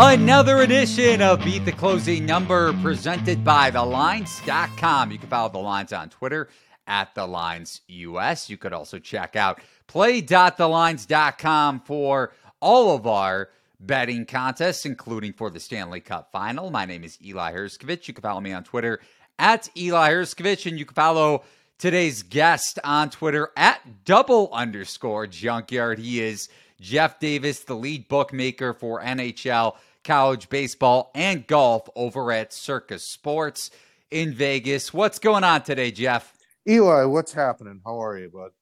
Another 0.00 0.60
edition 0.60 1.20
of 1.20 1.44
Beat 1.44 1.64
the 1.64 1.72
Closing 1.72 2.24
Number 2.24 2.72
presented 2.74 3.42
by 3.42 3.72
TheLines.com. 3.72 5.10
You 5.10 5.18
can 5.18 5.28
follow 5.28 5.48
The 5.48 5.58
Lines 5.58 5.92
on 5.92 6.08
Twitter 6.08 6.48
at 6.86 7.16
The 7.16 7.26
Lines 7.26 7.80
US. 7.88 8.48
You 8.48 8.58
could 8.58 8.72
also 8.72 9.00
check 9.00 9.34
out 9.34 9.60
play.thelines.com 9.88 11.80
for 11.80 12.32
all 12.60 12.94
of 12.94 13.08
our 13.08 13.48
betting 13.80 14.24
contests, 14.24 14.86
including 14.86 15.32
for 15.32 15.50
the 15.50 15.58
Stanley 15.58 16.00
Cup 16.00 16.30
final. 16.30 16.70
My 16.70 16.84
name 16.84 17.02
is 17.02 17.18
Eli 17.20 17.52
Hershkovich. 17.52 18.06
You 18.06 18.14
can 18.14 18.22
follow 18.22 18.40
me 18.40 18.52
on 18.52 18.62
Twitter 18.62 19.00
at 19.36 19.68
Eli 19.76 20.12
Hershkovich, 20.12 20.64
and 20.66 20.78
you 20.78 20.84
can 20.84 20.94
follow 20.94 21.42
today's 21.76 22.22
guest 22.22 22.78
on 22.84 23.10
Twitter 23.10 23.50
at 23.56 24.04
double 24.04 24.48
underscore 24.52 25.26
junkyard. 25.26 25.98
He 25.98 26.20
is 26.20 26.48
Jeff 26.80 27.18
Davis, 27.18 27.64
the 27.64 27.74
lead 27.74 28.06
bookmaker 28.06 28.72
for 28.72 29.02
NHL 29.02 29.74
college 30.08 30.48
baseball 30.48 31.10
and 31.14 31.46
golf 31.46 31.86
over 31.94 32.32
at 32.32 32.50
Circa 32.50 32.98
Sports 32.98 33.70
in 34.10 34.32
Vegas. 34.32 34.90
What's 34.90 35.18
going 35.18 35.44
on 35.44 35.64
today, 35.64 35.90
Jeff? 35.90 36.32
Eli, 36.66 37.04
what's 37.04 37.34
happening? 37.34 37.82
How 37.84 38.02
are 38.02 38.16
you, 38.16 38.30
bud? 38.30 38.52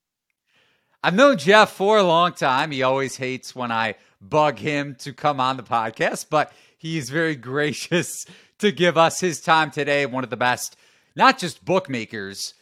I've 1.04 1.14
known 1.14 1.38
Jeff 1.38 1.70
for 1.70 1.98
a 1.98 2.02
long 2.02 2.32
time. 2.32 2.72
He 2.72 2.82
always 2.82 3.16
hates 3.16 3.54
when 3.54 3.70
I 3.70 3.94
bug 4.20 4.58
him 4.58 4.96
to 4.96 5.12
come 5.12 5.38
on 5.38 5.56
the 5.56 5.62
podcast, 5.62 6.26
but 6.30 6.52
he's 6.78 7.10
very 7.10 7.36
gracious 7.52 8.26
to 8.58 8.72
give 8.72 8.98
us 8.98 9.20
his 9.20 9.40
time 9.40 9.70
today. 9.70 10.04
One 10.04 10.24
of 10.24 10.30
the 10.30 10.36
best, 10.36 10.76
not 11.14 11.38
just 11.38 11.64
bookmakers 11.64 12.54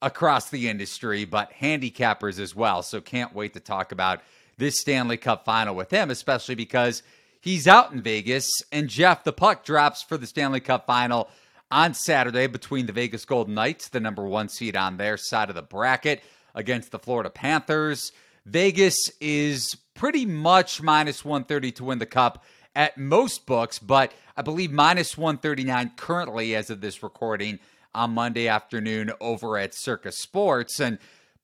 across 0.00 0.48
the 0.48 0.68
industry, 0.68 1.24
but 1.24 1.50
handicappers 1.60 2.38
as 2.38 2.54
well. 2.54 2.84
So 2.84 3.00
can't 3.00 3.34
wait 3.34 3.54
to 3.54 3.60
talk 3.60 3.90
about 3.90 4.20
this 4.58 4.78
Stanley 4.78 5.16
Cup 5.16 5.44
final 5.44 5.74
with 5.74 5.90
him, 5.90 6.12
especially 6.12 6.54
because 6.54 7.02
He's 7.40 7.68
out 7.68 7.92
in 7.92 8.02
Vegas. 8.02 8.48
And 8.72 8.88
Jeff, 8.88 9.24
the 9.24 9.32
puck 9.32 9.64
drops 9.64 10.02
for 10.02 10.16
the 10.16 10.26
Stanley 10.26 10.60
Cup 10.60 10.86
final 10.86 11.28
on 11.70 11.94
Saturday 11.94 12.46
between 12.46 12.86
the 12.86 12.92
Vegas 12.92 13.24
Golden 13.24 13.54
Knights, 13.54 13.88
the 13.88 14.00
number 14.00 14.24
one 14.24 14.48
seed 14.48 14.76
on 14.76 14.96
their 14.96 15.16
side 15.16 15.48
of 15.48 15.54
the 15.54 15.62
bracket, 15.62 16.22
against 16.54 16.90
the 16.90 16.98
Florida 16.98 17.30
Panthers. 17.30 18.12
Vegas 18.46 19.10
is 19.20 19.76
pretty 19.94 20.24
much 20.24 20.80
minus 20.80 21.24
130 21.24 21.72
to 21.72 21.84
win 21.84 21.98
the 21.98 22.06
cup 22.06 22.44
at 22.74 22.96
most 22.96 23.44
books, 23.46 23.78
but 23.78 24.12
I 24.36 24.42
believe 24.42 24.70
minus 24.70 25.18
139 25.18 25.92
currently 25.96 26.54
as 26.54 26.70
of 26.70 26.80
this 26.80 27.02
recording 27.02 27.58
on 27.94 28.12
Monday 28.12 28.48
afternoon 28.48 29.12
over 29.20 29.58
at 29.58 29.74
Circa 29.74 30.12
Sports. 30.12 30.80
And 30.80 30.98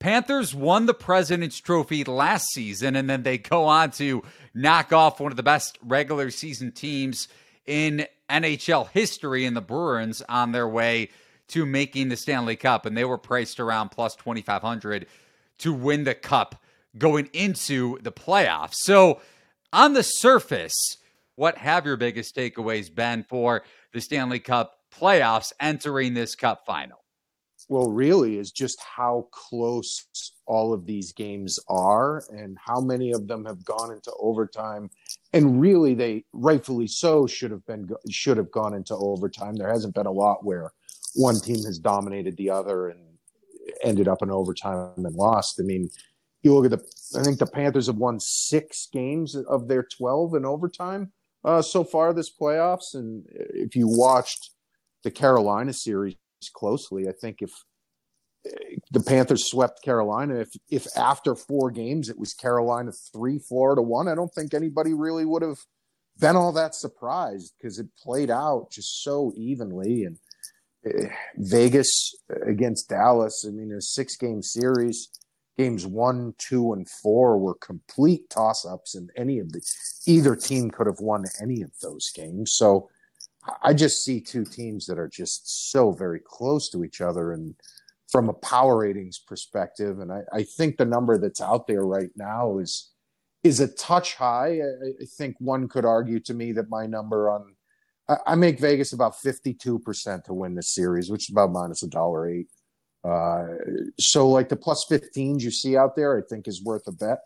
Panthers 0.04 0.54
won 0.54 0.84
the 0.84 0.92
President's 0.92 1.58
Trophy 1.58 2.04
last 2.04 2.48
season, 2.52 2.94
and 2.94 3.08
then 3.08 3.22
they 3.22 3.38
go 3.38 3.64
on 3.64 3.90
to 3.92 4.22
knock 4.52 4.92
off 4.92 5.18
one 5.18 5.32
of 5.32 5.36
the 5.36 5.42
best 5.42 5.78
regular 5.82 6.30
season 6.30 6.72
teams 6.72 7.26
in 7.64 8.06
NHL 8.28 8.90
history 8.90 9.46
in 9.46 9.54
the 9.54 9.62
Bruins 9.62 10.20
on 10.28 10.52
their 10.52 10.68
way 10.68 11.08
to 11.48 11.64
making 11.64 12.10
the 12.10 12.18
Stanley 12.18 12.54
Cup. 12.54 12.84
And 12.84 12.94
they 12.94 13.06
were 13.06 13.16
priced 13.16 13.58
around 13.58 13.92
plus 13.92 14.14
2,500 14.16 15.06
to 15.60 15.72
win 15.72 16.04
the 16.04 16.14
cup 16.14 16.62
going 16.98 17.30
into 17.32 17.98
the 18.02 18.12
playoffs. 18.12 18.74
So, 18.74 19.22
on 19.72 19.94
the 19.94 20.02
surface, 20.02 20.98
what 21.34 21.56
have 21.56 21.86
your 21.86 21.96
biggest 21.96 22.36
takeaways 22.36 22.94
been 22.94 23.24
for 23.26 23.62
the 23.94 24.02
Stanley 24.02 24.40
Cup 24.40 24.80
playoffs 24.94 25.54
entering 25.58 26.12
this 26.12 26.34
cup 26.34 26.66
final? 26.66 27.03
Well, 27.68 27.90
really, 27.90 28.38
is 28.38 28.50
just 28.52 28.78
how 28.82 29.28
close 29.30 30.32
all 30.46 30.72
of 30.72 30.86
these 30.86 31.12
games 31.12 31.58
are 31.68 32.22
and 32.30 32.58
how 32.62 32.80
many 32.80 33.12
of 33.12 33.26
them 33.26 33.44
have 33.44 33.64
gone 33.64 33.92
into 33.92 34.12
overtime. 34.20 34.90
And 35.32 35.60
really, 35.60 35.94
they 35.94 36.24
rightfully 36.32 36.86
so 36.86 37.26
should 37.26 37.50
have 37.50 37.64
been 37.66 37.88
should 38.10 38.36
have 38.36 38.50
gone 38.50 38.74
into 38.74 38.94
overtime. 38.94 39.54
There 39.54 39.72
hasn't 39.72 39.94
been 39.94 40.06
a 40.06 40.12
lot 40.12 40.44
where 40.44 40.72
one 41.14 41.40
team 41.40 41.64
has 41.64 41.78
dominated 41.78 42.36
the 42.36 42.50
other 42.50 42.88
and 42.88 43.00
ended 43.82 44.08
up 44.08 44.22
in 44.22 44.30
overtime 44.30 44.92
and 44.96 45.14
lost. 45.14 45.58
I 45.58 45.62
mean, 45.62 45.88
you 46.42 46.54
look 46.54 46.70
at 46.70 46.78
the. 46.78 47.18
I 47.18 47.22
think 47.22 47.38
the 47.38 47.46
Panthers 47.46 47.86
have 47.86 47.96
won 47.96 48.20
six 48.20 48.88
games 48.92 49.34
of 49.34 49.68
their 49.68 49.82
twelve 49.82 50.34
in 50.34 50.44
overtime 50.44 51.12
uh, 51.44 51.62
so 51.62 51.82
far 51.82 52.12
this 52.12 52.30
playoffs. 52.30 52.94
And 52.94 53.24
if 53.30 53.74
you 53.74 53.88
watched 53.88 54.50
the 55.02 55.10
Carolina 55.10 55.72
series 55.72 56.16
closely. 56.52 57.08
I 57.08 57.12
think 57.12 57.38
if 57.40 57.50
the 58.90 59.00
Panthers 59.00 59.46
swept 59.50 59.82
Carolina, 59.82 60.40
if 60.40 60.50
if 60.68 60.86
after 60.96 61.34
four 61.34 61.70
games 61.70 62.08
it 62.08 62.18
was 62.18 62.34
Carolina 62.34 62.92
three, 63.12 63.38
Florida 63.38 63.80
one, 63.82 64.08
I 64.08 64.14
don't 64.14 64.34
think 64.34 64.52
anybody 64.52 64.92
really 64.92 65.24
would 65.24 65.42
have 65.42 65.60
been 66.18 66.36
all 66.36 66.52
that 66.52 66.74
surprised 66.74 67.54
because 67.56 67.78
it 67.78 67.86
played 67.98 68.30
out 68.30 68.70
just 68.70 69.02
so 69.02 69.32
evenly. 69.36 70.04
And 70.04 70.18
uh, 70.86 71.08
Vegas 71.36 72.14
against 72.46 72.88
Dallas, 72.88 73.44
I 73.48 73.50
mean, 73.50 73.72
a 73.72 73.80
six 73.80 74.16
game 74.16 74.42
series. 74.42 75.08
Games 75.56 75.86
one, 75.86 76.34
two, 76.36 76.72
and 76.72 76.88
four 76.88 77.38
were 77.38 77.54
complete 77.54 78.28
toss 78.28 78.66
ups, 78.66 78.96
and 78.96 79.10
any 79.16 79.38
of 79.38 79.52
the 79.52 79.62
either 80.04 80.34
team 80.34 80.68
could 80.68 80.88
have 80.88 80.98
won 80.98 81.24
any 81.40 81.62
of 81.62 81.70
those 81.80 82.10
games. 82.12 82.54
So 82.56 82.90
I 83.62 83.74
just 83.74 84.04
see 84.04 84.20
two 84.20 84.44
teams 84.44 84.86
that 84.86 84.98
are 84.98 85.08
just 85.08 85.70
so 85.72 85.92
very 85.92 86.20
close 86.20 86.68
to 86.70 86.84
each 86.84 87.00
other 87.00 87.32
and 87.32 87.54
from 88.08 88.28
a 88.28 88.34
power 88.34 88.78
ratings 88.78 89.18
perspective. 89.18 89.98
And 90.00 90.12
I, 90.12 90.22
I 90.32 90.42
think 90.42 90.76
the 90.76 90.84
number 90.84 91.18
that's 91.18 91.40
out 91.40 91.66
there 91.66 91.84
right 91.84 92.10
now 92.16 92.58
is 92.58 92.90
is 93.42 93.60
a 93.60 93.68
touch 93.68 94.14
high. 94.14 94.60
I, 94.60 95.02
I 95.02 95.06
think 95.18 95.36
one 95.38 95.68
could 95.68 95.84
argue 95.84 96.20
to 96.20 96.34
me 96.34 96.52
that 96.52 96.70
my 96.70 96.86
number 96.86 97.30
on 97.30 97.54
I, 98.08 98.16
I 98.28 98.34
make 98.34 98.60
Vegas 98.60 98.92
about 98.92 99.20
fifty 99.20 99.52
two 99.52 99.78
percent 99.78 100.24
to 100.26 100.34
win 100.34 100.54
this 100.54 100.74
series, 100.74 101.10
which 101.10 101.24
is 101.24 101.30
about 101.30 101.52
minus 101.52 101.82
a 101.82 101.88
dollar 101.88 102.28
eight. 102.28 102.48
Uh, 103.04 103.44
so 103.98 104.28
like 104.28 104.48
the 104.48 104.56
plus 104.56 104.86
15s 104.90 105.42
you 105.42 105.50
see 105.50 105.76
out 105.76 105.94
there, 105.94 106.16
I 106.16 106.22
think 106.26 106.48
is 106.48 106.64
worth 106.64 106.86
a 106.86 106.92
bet. 106.92 107.18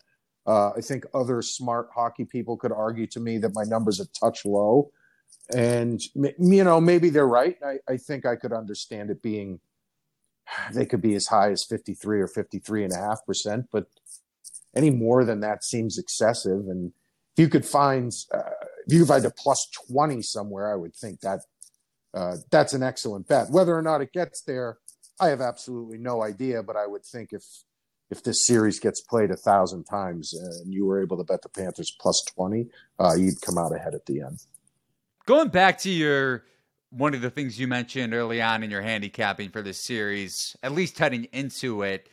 Uh, 0.44 0.70
I 0.70 0.80
think 0.80 1.04
other 1.14 1.40
smart 1.40 1.88
hockey 1.94 2.24
people 2.24 2.56
could 2.56 2.72
argue 2.72 3.06
to 3.08 3.20
me 3.20 3.38
that 3.38 3.54
my 3.54 3.62
number's 3.62 4.00
a 4.00 4.06
touch 4.08 4.44
low 4.44 4.90
and 5.54 6.00
you 6.14 6.64
know 6.64 6.80
maybe 6.80 7.08
they're 7.08 7.26
right. 7.26 7.56
I, 7.64 7.92
I, 7.92 7.96
think 7.96 8.26
i 8.26 8.36
could 8.36 8.52
understand 8.52 9.10
it 9.10 9.22
being 9.22 9.60
they 10.72 10.86
could 10.86 11.00
be 11.00 11.14
as 11.14 11.26
high 11.26 11.50
as 11.50 11.64
53 11.64 12.20
or 12.20 12.28
53 12.28 12.84
and 12.84 12.92
a 12.92 12.96
half 12.96 13.24
percent 13.26 13.66
but 13.72 13.86
any 14.74 14.90
more 14.90 15.24
than 15.24 15.40
that 15.40 15.64
seems 15.64 15.98
excessive. 15.98 16.68
And 16.68 16.92
if 17.36 17.42
you 17.42 17.48
could 17.48 17.66
find 17.66 18.12
uh, 18.32 18.50
if 18.86 18.92
you 18.92 19.00
could 19.00 19.08
find 19.08 19.24
a 19.24 19.30
plus 19.30 19.68
20 19.90 20.22
somewhere 20.22 20.72
i 20.72 20.74
would 20.74 20.96
think 20.96 21.20
that 21.20 21.40
uh, 22.14 22.36
that's 22.50 22.72
an 22.72 22.82
excellent 22.82 23.28
bet. 23.28 23.50
Whether 23.50 23.76
or 23.76 23.82
not 23.82 24.00
it 24.00 24.12
gets 24.12 24.42
there 24.42 24.78
i 25.20 25.28
have 25.28 25.40
absolutely 25.40 25.98
no 25.98 26.22
idea 26.22 26.62
but 26.62 26.76
i 26.76 26.86
would 26.86 27.04
think 27.04 27.32
if 27.32 27.44
if 28.10 28.22
this 28.22 28.46
series 28.46 28.80
gets 28.80 29.02
played 29.02 29.30
a 29.30 29.36
thousand 29.36 29.84
times 29.84 30.32
and 30.32 30.72
you 30.72 30.86
were 30.86 31.02
able 31.02 31.18
to 31.18 31.24
bet 31.24 31.42
the 31.42 31.48
panthers 31.48 31.94
plus 32.00 32.22
20 32.34 32.66
uh, 32.98 33.14
you'd 33.14 33.40
come 33.42 33.58
out 33.58 33.74
ahead 33.74 33.94
at 33.94 34.06
the 34.06 34.20
end 34.20 34.40
Going 35.28 35.48
back 35.48 35.76
to 35.80 35.90
your 35.90 36.44
one 36.88 37.12
of 37.12 37.20
the 37.20 37.28
things 37.28 37.60
you 37.60 37.68
mentioned 37.68 38.14
early 38.14 38.40
on 38.40 38.62
in 38.62 38.70
your 38.70 38.80
handicapping 38.80 39.50
for 39.50 39.60
this 39.60 39.84
series, 39.84 40.56
at 40.62 40.72
least 40.72 40.98
heading 40.98 41.24
into 41.34 41.82
it, 41.82 42.08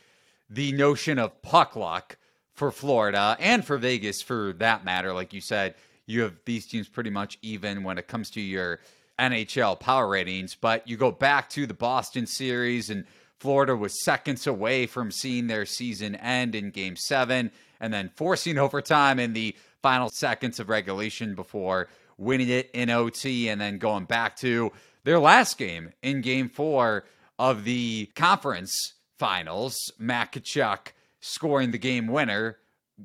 the 0.50 0.72
notion 0.72 1.18
of 1.18 1.40
puck 1.40 1.76
luck 1.76 2.18
for 2.52 2.70
Florida 2.70 3.34
and 3.40 3.64
for 3.64 3.78
Vegas 3.78 4.20
for 4.20 4.52
that 4.58 4.84
matter. 4.84 5.14
Like 5.14 5.32
you 5.32 5.40
said, 5.40 5.76
you 6.04 6.20
have 6.20 6.34
these 6.44 6.66
teams 6.66 6.90
pretty 6.90 7.08
much 7.08 7.38
even 7.40 7.84
when 7.84 7.96
it 7.96 8.06
comes 8.06 8.28
to 8.32 8.40
your 8.42 8.80
NHL 9.18 9.80
power 9.80 10.06
ratings. 10.06 10.54
But 10.54 10.86
you 10.86 10.98
go 10.98 11.10
back 11.10 11.48
to 11.50 11.66
the 11.66 11.72
Boston 11.72 12.26
series, 12.26 12.90
and 12.90 13.06
Florida 13.38 13.74
was 13.74 14.04
seconds 14.04 14.46
away 14.46 14.84
from 14.84 15.10
seeing 15.10 15.46
their 15.46 15.64
season 15.64 16.16
end 16.16 16.54
in 16.54 16.68
game 16.68 16.96
seven 16.96 17.50
and 17.80 17.94
then 17.94 18.10
forcing 18.14 18.58
overtime 18.58 19.18
in 19.18 19.32
the 19.32 19.56
final 19.80 20.10
seconds 20.10 20.60
of 20.60 20.68
regulation 20.68 21.34
before 21.34 21.88
winning 22.18 22.48
it 22.48 22.70
in 22.72 22.90
OT 22.90 23.48
and 23.48 23.60
then 23.60 23.78
going 23.78 24.04
back 24.04 24.36
to 24.36 24.72
their 25.04 25.18
last 25.18 25.58
game 25.58 25.92
in 26.02 26.20
game 26.20 26.48
four 26.48 27.04
of 27.38 27.64
the 27.64 28.06
conference 28.14 28.94
finals. 29.18 29.76
Matt 29.98 30.32
Tkachuk 30.32 30.92
scoring 31.20 31.70
the 31.70 31.78
game 31.78 32.06
winner, 32.06 32.58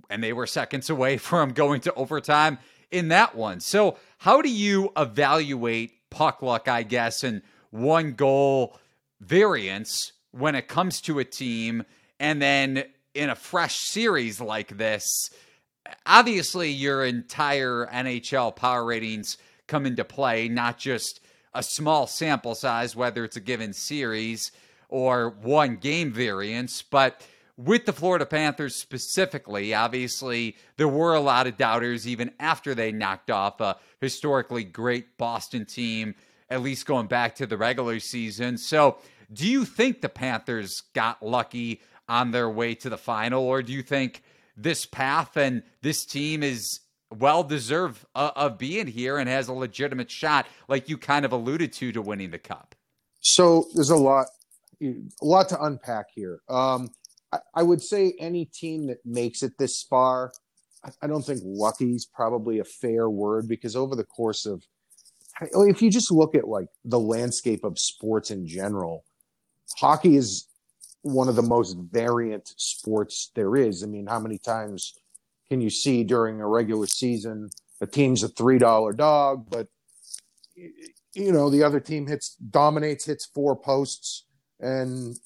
and 0.09 0.23
they 0.23 0.33
were 0.33 0.47
seconds 0.47 0.89
away 0.89 1.17
from 1.17 1.53
going 1.53 1.81
to 1.81 1.93
overtime 1.93 2.57
in 2.91 3.09
that 3.09 3.35
one. 3.35 3.59
So, 3.59 3.97
how 4.17 4.41
do 4.41 4.49
you 4.49 4.91
evaluate 4.95 6.09
puck 6.09 6.41
luck, 6.41 6.67
I 6.67 6.83
guess, 6.83 7.23
and 7.23 7.41
one 7.71 8.13
goal 8.13 8.77
variance 9.19 10.11
when 10.31 10.55
it 10.55 10.67
comes 10.67 11.01
to 11.01 11.19
a 11.19 11.25
team? 11.25 11.83
And 12.19 12.41
then 12.41 12.83
in 13.13 13.29
a 13.29 13.35
fresh 13.35 13.77
series 13.77 14.39
like 14.39 14.77
this, 14.77 15.03
obviously 16.05 16.69
your 16.69 17.05
entire 17.05 17.87
NHL 17.91 18.55
power 18.55 18.85
ratings 18.85 19.37
come 19.67 19.85
into 19.85 20.03
play, 20.03 20.47
not 20.47 20.77
just 20.77 21.21
a 21.53 21.63
small 21.63 22.07
sample 22.07 22.55
size, 22.55 22.95
whether 22.95 23.23
it's 23.23 23.37
a 23.37 23.41
given 23.41 23.73
series 23.73 24.51
or 24.89 25.29
one 25.41 25.77
game 25.77 26.11
variance. 26.11 26.81
But 26.81 27.25
with 27.57 27.85
the 27.85 27.93
Florida 27.93 28.25
Panthers 28.25 28.75
specifically, 28.75 29.73
obviously, 29.73 30.55
there 30.77 30.87
were 30.87 31.15
a 31.15 31.21
lot 31.21 31.47
of 31.47 31.57
doubters 31.57 32.07
even 32.07 32.31
after 32.39 32.73
they 32.73 32.91
knocked 32.91 33.31
off 33.31 33.61
a 33.61 33.77
historically 33.99 34.63
great 34.63 35.17
Boston 35.17 35.65
team, 35.65 36.15
at 36.49 36.61
least 36.61 36.85
going 36.85 37.07
back 37.07 37.35
to 37.35 37.45
the 37.45 37.57
regular 37.57 37.99
season. 37.99 38.57
So, 38.57 38.97
do 39.31 39.49
you 39.49 39.63
think 39.63 40.01
the 40.01 40.09
Panthers 40.09 40.81
got 40.93 41.23
lucky 41.23 41.81
on 42.09 42.31
their 42.31 42.49
way 42.49 42.75
to 42.75 42.89
the 42.89 42.97
final, 42.97 43.43
or 43.43 43.63
do 43.63 43.71
you 43.71 43.81
think 43.81 44.23
this 44.55 44.85
path 44.85 45.37
and 45.37 45.63
this 45.81 46.05
team 46.05 46.43
is 46.43 46.79
well 47.17 47.43
deserved 47.43 48.05
uh, 48.15 48.31
of 48.35 48.57
being 48.57 48.87
here 48.87 49.17
and 49.17 49.27
has 49.27 49.47
a 49.47 49.53
legitimate 49.53 50.09
shot, 50.09 50.47
like 50.67 50.89
you 50.89 50.97
kind 50.97 51.25
of 51.25 51.31
alluded 51.31 51.73
to, 51.73 51.91
to 51.91 52.01
winning 52.01 52.31
the 52.31 52.39
cup? 52.39 52.75
So 53.19 53.67
there's 53.75 53.89
a 53.89 53.95
lot, 53.95 54.27
a 54.81 54.95
lot 55.21 55.49
to 55.49 55.61
unpack 55.61 56.07
here. 56.13 56.41
Um, 56.49 56.89
I, 57.31 57.39
I, 57.55 57.63
would 57.63 57.81
say 57.81 58.13
any 58.19 58.45
team 58.45 58.87
that 58.87 58.97
makes 59.05 59.43
it 59.43 59.57
this 59.59 59.83
far, 59.83 60.31
I, 60.83 60.89
I 61.03 61.07
don't 61.07 61.23
think 61.23 61.41
lucky 61.43 61.93
is 61.93 62.05
probably 62.05 62.59
a 62.59 62.63
fair 62.63 63.09
word 63.09 63.47
because 63.47 63.75
over 63.75 63.95
the 63.95 64.03
course 64.03 64.45
of, 64.45 64.63
if 65.41 65.81
you 65.81 65.89
just 65.89 66.11
look 66.11 66.35
at 66.35 66.47
like 66.47 66.67
the 66.85 66.99
landscape 66.99 67.63
of 67.63 67.77
sports 67.79 68.31
in 68.31 68.47
general, 68.47 69.05
hockey 69.77 70.15
is 70.15 70.47
one 71.01 71.29
of 71.29 71.35
the 71.35 71.41
most 71.41 71.77
variant 71.77 72.53
sports 72.57 73.31
there 73.35 73.55
is. 73.55 73.83
I 73.83 73.87
mean, 73.87 74.07
how 74.07 74.19
many 74.19 74.37
times 74.37 74.93
can 75.49 75.61
you 75.61 75.69
see 75.69 76.03
during 76.03 76.39
a 76.39 76.47
regular 76.47 76.87
season 76.87 77.49
a 77.81 77.87
team's 77.87 78.23
a 78.23 78.29
three 78.29 78.59
dollar 78.59 78.93
dog, 78.93 79.47
but 79.49 79.67
you 80.55 81.31
know 81.31 81.49
the 81.49 81.63
other 81.63 81.79
team 81.79 82.07
hits 82.07 82.35
dominates, 82.35 83.05
hits 83.05 83.25
four 83.25 83.55
posts, 83.55 84.25
and 84.59 85.17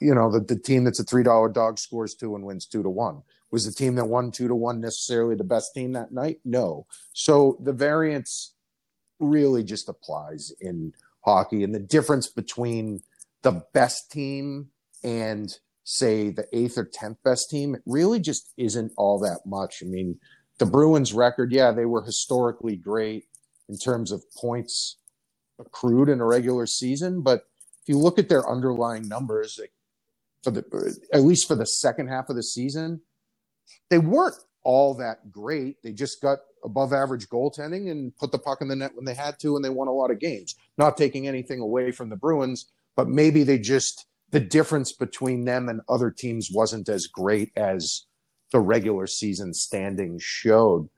you 0.00 0.14
know 0.14 0.30
the, 0.30 0.40
the 0.40 0.58
team 0.58 0.84
that's 0.84 1.00
a 1.00 1.04
three 1.04 1.24
dollar 1.24 1.48
dog 1.48 1.78
scores 1.78 2.14
two 2.14 2.36
and 2.36 2.44
wins 2.44 2.66
two 2.66 2.82
to 2.82 2.88
one. 2.88 3.22
Was 3.50 3.66
the 3.66 3.72
team 3.72 3.96
that 3.96 4.06
won 4.06 4.30
two 4.30 4.46
to 4.46 4.54
one 4.54 4.80
necessarily 4.80 5.34
the 5.34 5.42
best 5.42 5.74
team 5.74 5.92
that 5.92 6.12
night? 6.12 6.38
No. 6.44 6.86
So 7.12 7.58
the 7.60 7.72
variance 7.72 8.54
really 9.18 9.64
just 9.64 9.88
applies 9.88 10.52
in 10.60 10.94
hockey, 11.22 11.64
and 11.64 11.74
the 11.74 11.80
difference 11.80 12.28
between 12.28 13.02
the 13.42 13.64
best 13.72 14.12
team 14.12 14.68
and 15.02 15.52
say 15.84 16.30
the 16.30 16.46
eighth 16.52 16.78
or 16.78 16.84
tenth 16.84 17.18
best 17.24 17.50
team, 17.50 17.74
it 17.74 17.82
really 17.86 18.20
just 18.20 18.52
isn't 18.56 18.92
all 18.96 19.18
that 19.20 19.40
much. 19.46 19.82
I 19.82 19.86
mean, 19.86 20.18
the 20.58 20.66
Bruins 20.66 21.12
record, 21.12 21.52
yeah, 21.52 21.72
they 21.72 21.86
were 21.86 22.04
historically 22.04 22.76
great 22.76 23.24
in 23.68 23.78
terms 23.78 24.12
of 24.12 24.22
points 24.36 24.98
accrued 25.58 26.08
in 26.08 26.20
a 26.20 26.26
regular 26.26 26.66
season, 26.66 27.22
but 27.22 27.44
if 27.82 27.88
you 27.88 27.98
look 27.98 28.18
at 28.18 28.28
their 28.28 28.48
underlying 28.48 29.08
numbers, 29.08 29.58
for 30.42 30.50
the 30.50 30.98
at 31.12 31.22
least 31.22 31.46
for 31.46 31.54
the 31.54 31.66
second 31.66 32.08
half 32.08 32.28
of 32.28 32.36
the 32.36 32.42
season, 32.42 33.00
they 33.88 33.98
weren't 33.98 34.36
all 34.62 34.94
that 34.94 35.30
great. 35.30 35.82
They 35.82 35.92
just 35.92 36.20
got 36.20 36.38
above 36.64 36.92
average 36.92 37.28
goaltending 37.28 37.90
and 37.90 38.14
put 38.16 38.32
the 38.32 38.38
puck 38.38 38.60
in 38.60 38.68
the 38.68 38.76
net 38.76 38.94
when 38.94 39.04
they 39.04 39.14
had 39.14 39.38
to, 39.40 39.56
and 39.56 39.64
they 39.64 39.70
won 39.70 39.88
a 39.88 39.92
lot 39.92 40.10
of 40.10 40.18
games. 40.18 40.54
Not 40.76 40.96
taking 40.96 41.26
anything 41.26 41.60
away 41.60 41.92
from 41.92 42.10
the 42.10 42.16
Bruins, 42.16 42.70
but 42.96 43.08
maybe 43.08 43.42
they 43.42 43.58
just 43.58 44.06
the 44.30 44.40
difference 44.40 44.92
between 44.92 45.44
them 45.44 45.68
and 45.68 45.80
other 45.88 46.10
teams 46.10 46.50
wasn't 46.52 46.88
as 46.88 47.06
great 47.06 47.50
as 47.56 48.06
the 48.52 48.60
regular 48.60 49.06
season 49.06 49.54
standings 49.54 50.22
showed. 50.22 50.88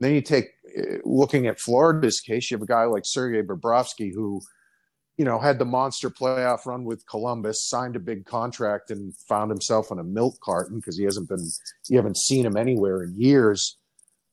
Then 0.00 0.14
you 0.14 0.20
take 0.20 0.50
uh, 0.78 0.98
looking 1.04 1.46
at 1.46 1.60
Florida's 1.60 2.20
case, 2.20 2.50
you 2.50 2.56
have 2.56 2.62
a 2.62 2.66
guy 2.66 2.84
like 2.84 3.04
Sergei 3.04 3.42
Bobrovsky 3.42 4.12
who, 4.12 4.40
you 5.16 5.24
know, 5.24 5.38
had 5.38 5.58
the 5.58 5.64
monster 5.64 6.10
playoff 6.10 6.66
run 6.66 6.84
with 6.84 7.06
Columbus, 7.06 7.68
signed 7.68 7.96
a 7.96 8.00
big 8.00 8.24
contract, 8.24 8.90
and 8.90 9.14
found 9.28 9.50
himself 9.50 9.90
in 9.90 9.98
a 9.98 10.04
milk 10.04 10.38
carton 10.40 10.78
because 10.78 10.96
he 10.96 11.04
hasn't 11.04 11.28
been, 11.28 11.44
you 11.88 11.96
haven't 11.96 12.16
seen 12.16 12.46
him 12.46 12.56
anywhere 12.56 13.02
in 13.02 13.14
years. 13.16 13.76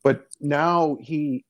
But 0.03 0.27
now 0.39 0.97
he 1.01 1.45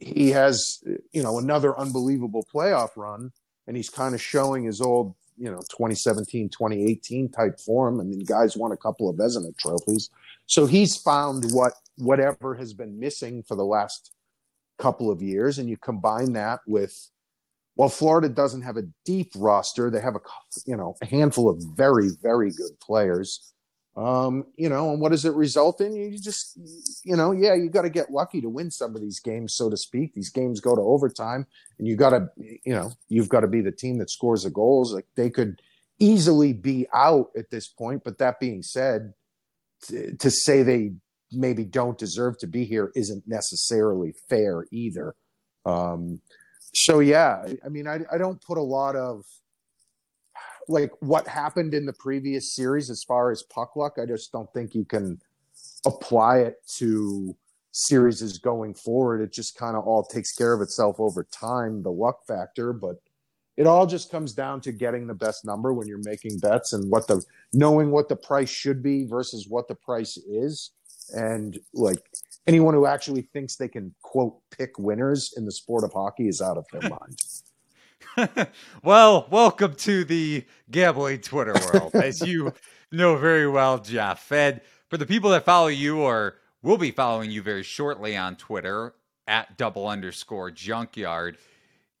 he 0.00 0.30
has, 0.30 0.82
you 1.12 1.22
know, 1.22 1.38
another 1.38 1.78
unbelievable 1.78 2.44
playoff 2.52 2.96
run, 2.96 3.30
and 3.68 3.76
he's 3.76 3.88
kind 3.88 4.16
of 4.16 4.20
showing 4.20 4.64
his 4.64 4.80
old 4.80 5.14
you 5.36 5.50
know 5.50 5.58
2017 5.70 6.48
2018 6.48 7.28
type 7.30 7.58
form 7.60 8.00
I 8.00 8.04
mean, 8.04 8.24
guys 8.24 8.56
won 8.56 8.72
a 8.72 8.76
couple 8.76 9.08
of 9.08 9.16
Vezina 9.16 9.56
trophies. 9.58 10.10
So 10.46 10.66
he's 10.66 10.96
found 10.96 11.50
what 11.52 11.74
whatever 11.96 12.54
has 12.54 12.74
been 12.74 12.98
missing 12.98 13.42
for 13.42 13.56
the 13.56 13.64
last 13.64 14.12
couple 14.78 15.10
of 15.10 15.22
years 15.22 15.58
and 15.58 15.68
you 15.68 15.76
combine 15.76 16.32
that 16.32 16.60
with 16.66 17.10
well 17.76 17.88
florida 17.88 18.28
doesn't 18.28 18.62
have 18.62 18.76
a 18.76 18.84
deep 19.04 19.32
roster. 19.36 19.90
They 19.90 20.00
have 20.00 20.16
a 20.16 20.20
you 20.66 20.76
know 20.76 20.94
a 21.02 21.06
handful 21.06 21.48
of 21.48 21.62
very 21.76 22.10
very 22.22 22.50
good 22.50 22.78
players 22.80 23.51
um, 23.96 24.46
you 24.56 24.68
know, 24.68 24.90
and 24.90 25.00
what 25.00 25.12
does 25.12 25.24
it 25.24 25.34
result 25.34 25.80
in? 25.80 25.94
You 25.94 26.18
just, 26.18 26.58
you 27.04 27.14
know, 27.14 27.32
yeah, 27.32 27.54
you 27.54 27.68
got 27.68 27.82
to 27.82 27.90
get 27.90 28.10
lucky 28.10 28.40
to 28.40 28.48
win 28.48 28.70
some 28.70 28.94
of 28.94 29.02
these 29.02 29.20
games, 29.20 29.54
so 29.54 29.68
to 29.68 29.76
speak. 29.76 30.14
These 30.14 30.30
games 30.30 30.60
go 30.60 30.74
to 30.74 30.80
overtime, 30.80 31.46
and 31.78 31.86
you 31.86 31.96
got 31.96 32.10
to, 32.10 32.28
you 32.36 32.72
know, 32.72 32.92
you've 33.08 33.28
got 33.28 33.40
to 33.40 33.48
be 33.48 33.60
the 33.60 33.72
team 33.72 33.98
that 33.98 34.10
scores 34.10 34.44
the 34.44 34.50
goals. 34.50 34.94
Like 34.94 35.06
they 35.14 35.28
could 35.28 35.60
easily 35.98 36.52
be 36.52 36.86
out 36.94 37.30
at 37.36 37.50
this 37.50 37.68
point, 37.68 38.02
but 38.02 38.18
that 38.18 38.40
being 38.40 38.62
said, 38.62 39.12
to, 39.88 40.16
to 40.16 40.30
say 40.30 40.62
they 40.62 40.92
maybe 41.30 41.64
don't 41.64 41.98
deserve 41.98 42.38
to 42.38 42.46
be 42.46 42.64
here 42.64 42.92
isn't 42.94 43.24
necessarily 43.26 44.14
fair 44.28 44.66
either. 44.70 45.14
Um, 45.66 46.20
so 46.74 47.00
yeah, 47.00 47.44
I 47.64 47.68
mean, 47.68 47.86
I, 47.86 48.00
I 48.10 48.18
don't 48.18 48.40
put 48.40 48.58
a 48.58 48.62
lot 48.62 48.96
of 48.96 49.24
like 50.68 50.90
what 51.00 51.26
happened 51.26 51.74
in 51.74 51.86
the 51.86 51.92
previous 51.92 52.54
series 52.54 52.90
as 52.90 53.02
far 53.02 53.30
as 53.30 53.42
puck 53.42 53.76
luck. 53.76 53.98
I 54.00 54.06
just 54.06 54.32
don't 54.32 54.52
think 54.52 54.74
you 54.74 54.84
can 54.84 55.20
apply 55.86 56.38
it 56.38 56.56
to 56.78 57.36
series 57.72 58.22
is 58.22 58.38
going 58.38 58.74
forward. 58.74 59.20
It 59.20 59.32
just 59.32 59.56
kind 59.56 59.76
of 59.76 59.84
all 59.84 60.04
takes 60.04 60.32
care 60.32 60.52
of 60.52 60.60
itself 60.60 60.96
over 60.98 61.24
time, 61.24 61.82
the 61.82 61.90
luck 61.90 62.26
factor. 62.26 62.72
But 62.72 62.96
it 63.56 63.66
all 63.66 63.86
just 63.86 64.10
comes 64.10 64.32
down 64.32 64.60
to 64.62 64.72
getting 64.72 65.06
the 65.06 65.14
best 65.14 65.44
number 65.44 65.72
when 65.72 65.88
you're 65.88 66.02
making 66.04 66.38
bets 66.38 66.72
and 66.72 66.90
what 66.90 67.06
the 67.06 67.22
knowing 67.52 67.90
what 67.90 68.08
the 68.08 68.16
price 68.16 68.50
should 68.50 68.82
be 68.82 69.04
versus 69.04 69.46
what 69.48 69.68
the 69.68 69.74
price 69.74 70.16
is. 70.16 70.70
And 71.14 71.58
like 71.74 71.98
anyone 72.46 72.74
who 72.74 72.86
actually 72.86 73.22
thinks 73.22 73.56
they 73.56 73.68
can 73.68 73.94
quote 74.02 74.38
pick 74.50 74.78
winners 74.78 75.34
in 75.36 75.44
the 75.44 75.52
sport 75.52 75.84
of 75.84 75.92
hockey 75.92 76.28
is 76.28 76.40
out 76.40 76.56
of 76.56 76.66
their 76.72 76.88
mind. 76.90 77.18
well, 78.82 79.26
welcome 79.30 79.74
to 79.74 80.04
the 80.04 80.44
gambling 80.70 81.20
Twitter 81.20 81.54
world, 81.72 81.94
as 81.94 82.20
you 82.20 82.52
know 82.92 83.16
very 83.16 83.48
well, 83.48 83.78
Jeff. 83.78 84.30
And 84.30 84.60
for 84.88 84.96
the 84.96 85.06
people 85.06 85.30
that 85.30 85.44
follow 85.44 85.68
you 85.68 86.00
or 86.00 86.36
will 86.62 86.78
be 86.78 86.90
following 86.90 87.30
you 87.30 87.42
very 87.42 87.62
shortly 87.62 88.16
on 88.16 88.36
Twitter 88.36 88.94
at 89.26 89.56
double 89.56 89.88
underscore 89.88 90.50
junkyard, 90.50 91.38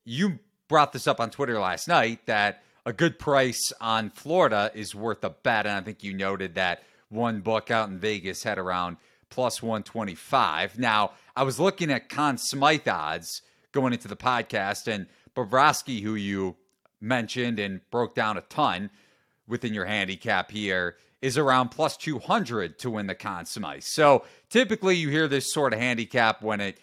you 0.04 0.38
brought 0.68 0.92
this 0.92 1.06
up 1.06 1.20
on 1.20 1.30
Twitter 1.30 1.58
last 1.58 1.88
night 1.88 2.26
that 2.26 2.62
a 2.84 2.92
good 2.92 3.18
price 3.18 3.72
on 3.80 4.10
Florida 4.10 4.70
is 4.74 4.94
worth 4.94 5.24
a 5.24 5.30
bet. 5.30 5.66
And 5.66 5.76
I 5.76 5.80
think 5.80 6.02
you 6.02 6.12
noted 6.14 6.56
that 6.56 6.82
one 7.08 7.40
book 7.40 7.70
out 7.70 7.88
in 7.88 7.98
Vegas 7.98 8.42
had 8.42 8.58
around 8.58 8.96
plus 9.30 9.62
125. 9.62 10.78
Now, 10.78 11.12
I 11.34 11.42
was 11.42 11.58
looking 11.58 11.90
at 11.90 12.08
Conn 12.08 12.36
Smythe 12.36 12.88
odds 12.88 13.42
going 13.72 13.94
into 13.94 14.08
the 14.08 14.16
podcast, 14.16 14.86
and 14.86 15.06
Bobrovsky, 15.34 16.02
who 16.02 16.14
you 16.14 16.56
mentioned 17.00 17.58
and 17.58 17.80
broke 17.90 18.14
down 18.14 18.36
a 18.36 18.42
ton 18.42 18.90
within 19.46 19.74
your 19.74 19.86
handicap 19.86 20.50
here, 20.50 20.96
is 21.20 21.38
around 21.38 21.70
plus 21.70 21.96
200 21.96 22.78
to 22.80 22.90
win 22.90 23.06
the 23.06 23.14
Conn 23.14 23.46
Smythe. 23.46 23.82
So 23.82 24.24
typically 24.50 24.96
you 24.96 25.08
hear 25.08 25.28
this 25.28 25.52
sort 25.52 25.72
of 25.72 25.78
handicap 25.78 26.42
when 26.42 26.60
it 26.60 26.78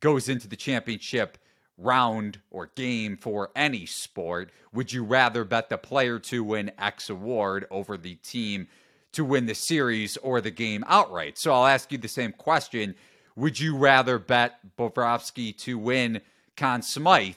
goes 0.00 0.28
into 0.28 0.48
the 0.48 0.56
championship 0.56 1.38
round 1.78 2.40
or 2.50 2.70
game 2.74 3.16
for 3.16 3.50
any 3.54 3.86
sport. 3.86 4.50
Would 4.72 4.92
you 4.92 5.04
rather 5.04 5.44
bet 5.44 5.68
the 5.68 5.78
player 5.78 6.18
to 6.20 6.44
win 6.44 6.72
X 6.78 7.08
award 7.08 7.66
over 7.70 7.96
the 7.96 8.16
team 8.16 8.68
to 9.12 9.24
win 9.24 9.46
the 9.46 9.54
series 9.54 10.16
or 10.18 10.40
the 10.40 10.50
game 10.50 10.84
outright? 10.88 11.38
So 11.38 11.52
I'll 11.52 11.66
ask 11.66 11.90
you 11.92 11.98
the 11.98 12.08
same 12.08 12.32
question. 12.32 12.94
Would 13.36 13.58
you 13.58 13.76
rather 13.76 14.18
bet 14.18 14.76
Bobrovsky 14.76 15.56
to 15.58 15.78
win 15.78 16.20
Conn 16.56 16.82
Smythe 16.82 17.34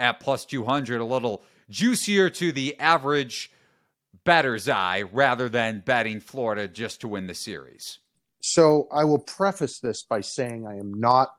at 0.00 0.20
plus 0.20 0.44
200, 0.44 1.00
a 1.00 1.04
little 1.04 1.42
juicier 1.68 2.30
to 2.30 2.52
the 2.52 2.78
average 2.80 3.52
better's 4.24 4.68
eye 4.68 5.02
rather 5.12 5.48
than 5.48 5.82
betting 5.84 6.20
Florida 6.20 6.66
just 6.66 7.00
to 7.00 7.08
win 7.08 7.26
the 7.26 7.34
series. 7.34 7.98
So 8.42 8.88
I 8.90 9.04
will 9.04 9.18
preface 9.18 9.78
this 9.78 10.02
by 10.02 10.20
saying 10.20 10.66
I 10.66 10.76
am 10.76 10.94
not 10.94 11.30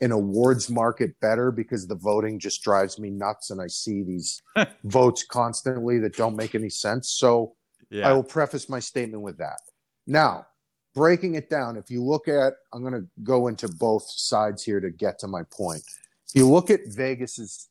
an 0.00 0.12
awards 0.12 0.70
market 0.70 1.18
better 1.20 1.50
because 1.50 1.86
the 1.86 1.94
voting 1.94 2.38
just 2.38 2.62
drives 2.62 2.98
me 2.98 3.10
nuts 3.10 3.50
and 3.50 3.60
I 3.60 3.66
see 3.66 4.02
these 4.02 4.42
votes 4.84 5.24
constantly 5.24 5.98
that 6.00 6.16
don't 6.16 6.36
make 6.36 6.54
any 6.54 6.68
sense. 6.68 7.10
So 7.10 7.54
yeah. 7.90 8.08
I 8.08 8.12
will 8.12 8.24
preface 8.24 8.68
my 8.68 8.80
statement 8.80 9.22
with 9.22 9.38
that. 9.38 9.58
Now, 10.06 10.46
breaking 10.94 11.34
it 11.34 11.48
down, 11.48 11.76
if 11.76 11.90
you 11.90 12.02
look 12.02 12.28
at, 12.28 12.54
I'm 12.72 12.82
going 12.82 12.94
to 12.94 13.06
go 13.22 13.48
into 13.48 13.68
both 13.68 14.04
sides 14.08 14.62
here 14.62 14.80
to 14.80 14.90
get 14.90 15.18
to 15.20 15.28
my 15.28 15.42
point. 15.50 15.82
If 16.28 16.34
you 16.34 16.48
look 16.48 16.70
at 16.70 16.80
Vegas's 16.86 17.68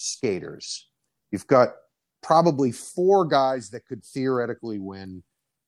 skaters. 0.00 0.88
You've 1.30 1.46
got 1.46 1.70
probably 2.22 2.72
four 2.72 3.24
guys 3.24 3.70
that 3.70 3.86
could 3.86 4.04
theoretically 4.04 4.78
win 4.78 5.22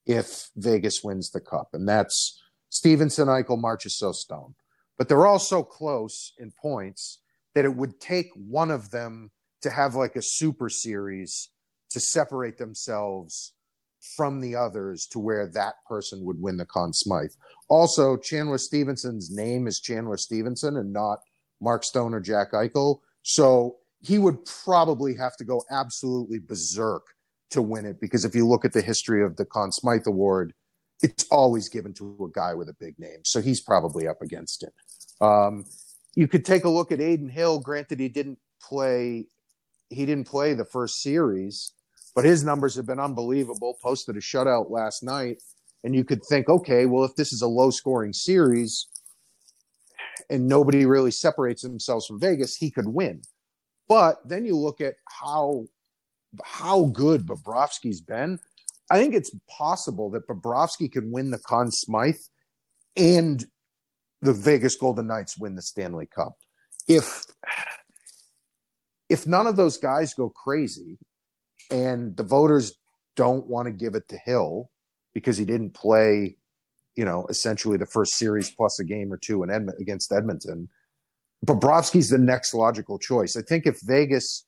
if 0.07 0.51
Vegas 0.57 1.03
wins 1.05 1.31
the 1.31 1.41
cup. 1.41 1.69
And 1.73 1.89
that's 1.89 2.43
Stephenson, 2.71 3.29
Eichel, 3.29 3.63
Marchessault, 3.63 4.15
Stone. 4.15 4.55
But 4.99 5.09
they're 5.09 5.27
all 5.27 5.39
so 5.39 5.63
close 5.63 6.33
in 6.39 6.53
points 6.61 7.21
that 7.55 7.65
it 7.65 7.75
would 7.75 8.01
take 8.01 8.29
one 8.35 8.71
of 8.71 8.91
them 8.91 9.31
to 9.63 9.71
have 9.71 9.95
like 9.95 10.17
a 10.17 10.23
super 10.23 10.69
series 10.69 11.51
to 11.91 12.01
separate 12.01 12.59
themselves 12.59 13.53
from 14.17 14.41
the 14.41 14.57
others 14.57 15.07
to 15.07 15.19
where 15.19 15.47
that 15.47 15.75
person 15.87 16.25
would 16.25 16.41
win 16.41 16.57
the 16.57 16.65
Conn 16.65 16.93
Smythe. 16.93 17.31
Also, 17.69 18.17
Chandler 18.17 18.59
Stephenson's 18.59 19.31
name 19.31 19.67
is 19.67 19.81
Chandler 19.81 20.17
Stephenson 20.17 20.77
and 20.77 20.93
not 20.93 21.21
Mark 21.61 21.85
Stone 21.85 22.13
or 22.13 22.21
Jack 22.21 22.53
Eichel. 22.53 22.99
So 23.23 23.77
he 24.03 24.19
would 24.19 24.45
probably 24.45 25.15
have 25.15 25.37
to 25.37 25.45
go 25.45 25.63
absolutely 25.71 26.39
berserk 26.39 27.03
to 27.51 27.63
win 27.63 27.87
it 27.87 28.01
because 28.01 28.25
if 28.25 28.35
you 28.35 28.47
look 28.47 28.65
at 28.65 28.73
the 28.73 28.83
history 28.83 29.25
of 29.25 29.37
the 29.37 29.45
Conn 29.45 29.71
Smythe 29.71 30.07
Award, 30.07 30.53
it's 31.03 31.27
always 31.31 31.69
given 31.69 31.93
to 31.95 32.17
a 32.25 32.33
guy 32.33 32.55
with 32.55 32.69
a 32.69 32.77
big 32.79 32.99
name. 32.99 33.19
So 33.25 33.41
he's 33.41 33.61
probably 33.61 34.07
up 34.09 34.23
against 34.23 34.63
it. 34.63 34.73
Um, 35.21 35.65
you 36.15 36.29
could 36.29 36.45
take 36.45 36.65
a 36.65 36.69
look 36.69 36.93
at 36.93 37.01
Adin 37.01 37.29
Hill. 37.29 37.61
Granted, 37.61 38.01
he 38.01 38.09
didn't 38.09 38.39
play. 38.63 39.27
He 39.91 40.07
didn't 40.07 40.27
play 40.27 40.55
the 40.55 40.65
first 40.65 41.03
series, 41.03 41.73
but 42.15 42.25
his 42.25 42.45
numbers 42.45 42.75
have 42.77 42.87
been 42.87 43.01
unbelievable. 43.01 43.77
Posted 43.83 44.17
a 44.17 44.21
shutout 44.21 44.71
last 44.71 45.03
night, 45.03 45.43
and 45.85 45.95
you 45.95 46.05
could 46.05 46.25
think, 46.25 46.49
okay, 46.49 46.87
well, 46.87 47.05
if 47.05 47.15
this 47.17 47.33
is 47.33 47.43
a 47.43 47.49
low-scoring 47.49 48.13
series 48.13 48.87
and 50.31 50.47
nobody 50.47 50.87
really 50.87 51.11
separates 51.11 51.63
themselves 51.63 52.07
from 52.07 52.21
Vegas, 52.21 52.57
he 52.57 52.71
could 52.71 52.89
win. 52.89 53.23
But 53.89 54.27
then 54.27 54.45
you 54.45 54.57
look 54.57 54.81
at 54.81 54.95
how 55.07 55.67
how 56.45 56.87
good 56.87 57.27
Bobrovsky's 57.27 58.01
been. 58.01 58.39
I 58.91 58.99
think 58.99 59.15
it's 59.15 59.35
possible 59.51 60.11
that 60.11 60.27
Bobrovsky 60.27 60.91
can 60.91 61.11
win 61.11 61.31
the 61.31 61.39
Conn 61.39 61.71
Smythe 61.71 62.17
and 62.97 63.45
the 64.23 64.33
Vegas 64.33 64.77
Golden 64.77 65.07
Knights 65.07 65.39
win 65.39 65.55
the 65.55 65.63
Stanley 65.63 66.07
Cup. 66.07 66.37
If 66.89 67.25
if 69.09 69.27
none 69.27 69.47
of 69.47 69.57
those 69.57 69.77
guys 69.77 70.15
go 70.15 70.31
crazy 70.31 70.99
and 71.71 72.17
the 72.17 72.23
voters 72.23 72.75
don't 73.17 73.47
want 73.47 73.67
to 73.67 73.73
give 73.73 73.95
it 73.95 74.09
to 74.09 74.17
Hill 74.25 74.71
because 75.13 75.37
he 75.37 75.45
didn't 75.45 75.75
play, 75.75 76.37
you 76.97 77.05
know, 77.05 77.27
essentially 77.29 77.77
the 77.77 77.87
first 77.87 78.15
series 78.15 78.51
plus 78.51 78.79
a 78.81 78.85
game 78.85 79.13
or 79.13 79.19
two 79.19 79.43
in 79.43 79.51
Edmont, 79.51 79.79
against 79.79 80.13
Edmonton, 80.13 80.69
Bobrovsky's 81.47 82.11
the 82.11 82.19
next 82.19 82.55
logical 82.55 82.99
choice. 82.99 83.37
I 83.37 83.43
think 83.43 83.67
if 83.67 83.81
Vegas 83.83 84.47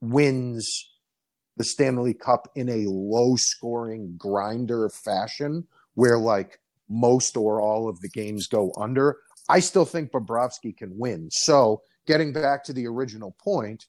wins 0.00 0.90
the 1.56 1.64
Stanley 1.64 2.14
Cup 2.14 2.48
in 2.54 2.68
a 2.68 2.88
low 2.88 3.36
scoring 3.36 4.14
grinder 4.16 4.88
fashion 4.88 5.66
where 5.94 6.18
like 6.18 6.60
most 6.88 7.36
or 7.36 7.60
all 7.60 7.88
of 7.88 8.00
the 8.00 8.08
games 8.08 8.46
go 8.46 8.72
under, 8.78 9.18
I 9.48 9.60
still 9.60 9.84
think 9.84 10.12
Bobrovsky 10.12 10.76
can 10.76 10.96
win. 10.96 11.28
So 11.30 11.82
getting 12.06 12.32
back 12.32 12.62
to 12.64 12.72
the 12.72 12.86
original 12.86 13.34
point, 13.42 13.86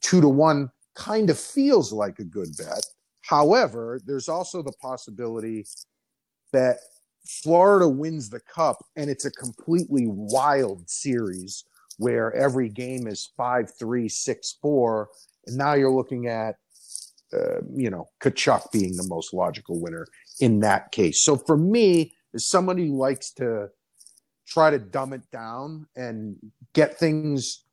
two 0.00 0.20
to 0.20 0.28
one 0.28 0.70
kind 0.94 1.30
of 1.30 1.38
feels 1.38 1.92
like 1.92 2.18
a 2.18 2.24
good 2.24 2.56
bet. 2.56 2.84
However, 3.22 4.00
there's 4.06 4.28
also 4.28 4.62
the 4.62 4.72
possibility 4.80 5.66
that 6.52 6.78
Florida 7.28 7.88
wins 7.88 8.30
the 8.30 8.40
cup 8.40 8.78
and 8.96 9.10
it's 9.10 9.26
a 9.26 9.30
completely 9.30 10.06
wild 10.06 10.88
series 10.88 11.64
where 11.98 12.32
every 12.34 12.68
game 12.68 13.06
is 13.06 13.30
5 13.36 13.70
3, 13.78 14.08
6 14.08 14.58
4. 14.62 15.08
And 15.46 15.56
now 15.56 15.74
you're 15.74 15.92
looking 15.92 16.26
at, 16.26 16.56
uh, 17.32 17.60
you 17.74 17.90
know, 17.90 18.06
Tkachuk 18.22 18.72
being 18.72 18.96
the 18.96 19.06
most 19.08 19.34
logical 19.34 19.80
winner 19.80 20.06
in 20.40 20.60
that 20.60 20.90
case. 20.90 21.22
So 21.22 21.36
for 21.36 21.56
me, 21.56 22.14
as 22.34 22.48
somebody 22.48 22.88
who 22.88 22.96
likes 22.96 23.32
to 23.34 23.68
try 24.46 24.70
to 24.70 24.78
dumb 24.78 25.12
it 25.12 25.30
down 25.30 25.86
and 25.96 26.36
get 26.72 26.98
things, 26.98 27.64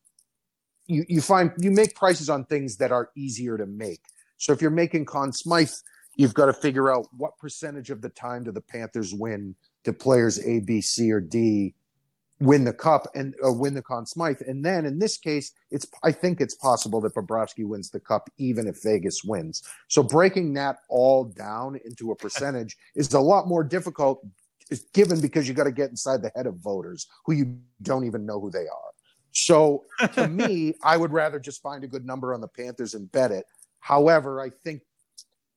you, 0.87 1.05
you 1.07 1.21
find 1.21 1.51
you 1.59 1.71
make 1.71 1.95
prices 1.95 2.29
on 2.29 2.45
things 2.45 2.77
that 2.77 2.91
are 2.91 3.09
easier 3.15 3.57
to 3.57 3.65
make. 3.65 4.01
So 4.37 4.51
if 4.51 4.61
you're 4.61 4.71
making 4.71 5.05
Conn 5.05 5.31
Smythe 5.31 5.69
you've 6.15 6.33
got 6.33 6.45
to 6.45 6.53
figure 6.53 6.91
out 6.91 7.07
what 7.17 7.37
percentage 7.37 7.89
of 7.89 8.01
the 8.01 8.09
time 8.09 8.43
do 8.43 8.51
the 8.51 8.61
Panthers 8.61 9.13
win 9.13 9.55
do 9.83 9.93
players 9.93 10.39
A, 10.45 10.59
B, 10.59 10.81
C, 10.81 11.11
or 11.11 11.21
D 11.21 11.75
win 12.39 12.65
the 12.65 12.73
cup 12.73 13.07
and 13.15 13.33
uh, 13.45 13.51
win 13.51 13.73
the 13.73 13.81
Conn 13.81 14.05
Smythe. 14.05 14.41
And 14.45 14.63
then 14.63 14.85
in 14.85 14.99
this 14.99 15.17
case, 15.17 15.53
it's 15.71 15.87
I 16.03 16.11
think 16.11 16.41
it's 16.41 16.55
possible 16.55 16.99
that 17.01 17.15
Bobrovsky 17.15 17.65
wins 17.65 17.89
the 17.89 17.99
cup 17.99 18.29
even 18.37 18.67
if 18.67 18.83
Vegas 18.83 19.23
wins. 19.23 19.63
So 19.87 20.03
breaking 20.03 20.53
that 20.55 20.77
all 20.89 21.25
down 21.25 21.79
into 21.85 22.11
a 22.11 22.15
percentage 22.15 22.75
is 22.95 23.13
a 23.13 23.19
lot 23.19 23.47
more 23.47 23.63
difficult 23.63 24.25
given 24.93 25.21
because 25.21 25.47
you 25.47 25.53
got 25.53 25.65
to 25.65 25.71
get 25.71 25.91
inside 25.91 26.21
the 26.21 26.31
head 26.35 26.47
of 26.47 26.55
voters 26.55 27.07
who 27.25 27.33
you 27.33 27.57
don't 27.83 28.05
even 28.05 28.25
know 28.25 28.39
who 28.39 28.49
they 28.49 28.67
are. 28.67 28.91
So 29.31 29.85
to 30.13 30.27
me, 30.29 30.73
I 30.83 30.97
would 30.97 31.11
rather 31.11 31.39
just 31.39 31.61
find 31.61 31.83
a 31.83 31.87
good 31.87 32.05
number 32.05 32.33
on 32.33 32.41
the 32.41 32.47
Panthers 32.47 32.95
and 32.95 33.11
bet 33.11 33.31
it. 33.31 33.45
However, 33.79 34.41
I 34.41 34.49
think 34.63 34.81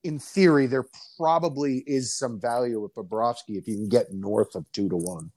in 0.04 0.18
theory, 0.18 0.66
there 0.66 0.86
probably 1.16 1.82
is 1.86 2.16
some 2.16 2.40
value 2.40 2.80
with 2.80 2.94
Bobrovsky 2.94 3.56
if 3.56 3.66
you 3.66 3.74
can 3.74 3.88
get 3.88 4.12
north 4.12 4.54
of 4.54 4.70
two 4.72 4.88
to 4.88 4.96
one. 4.96 5.32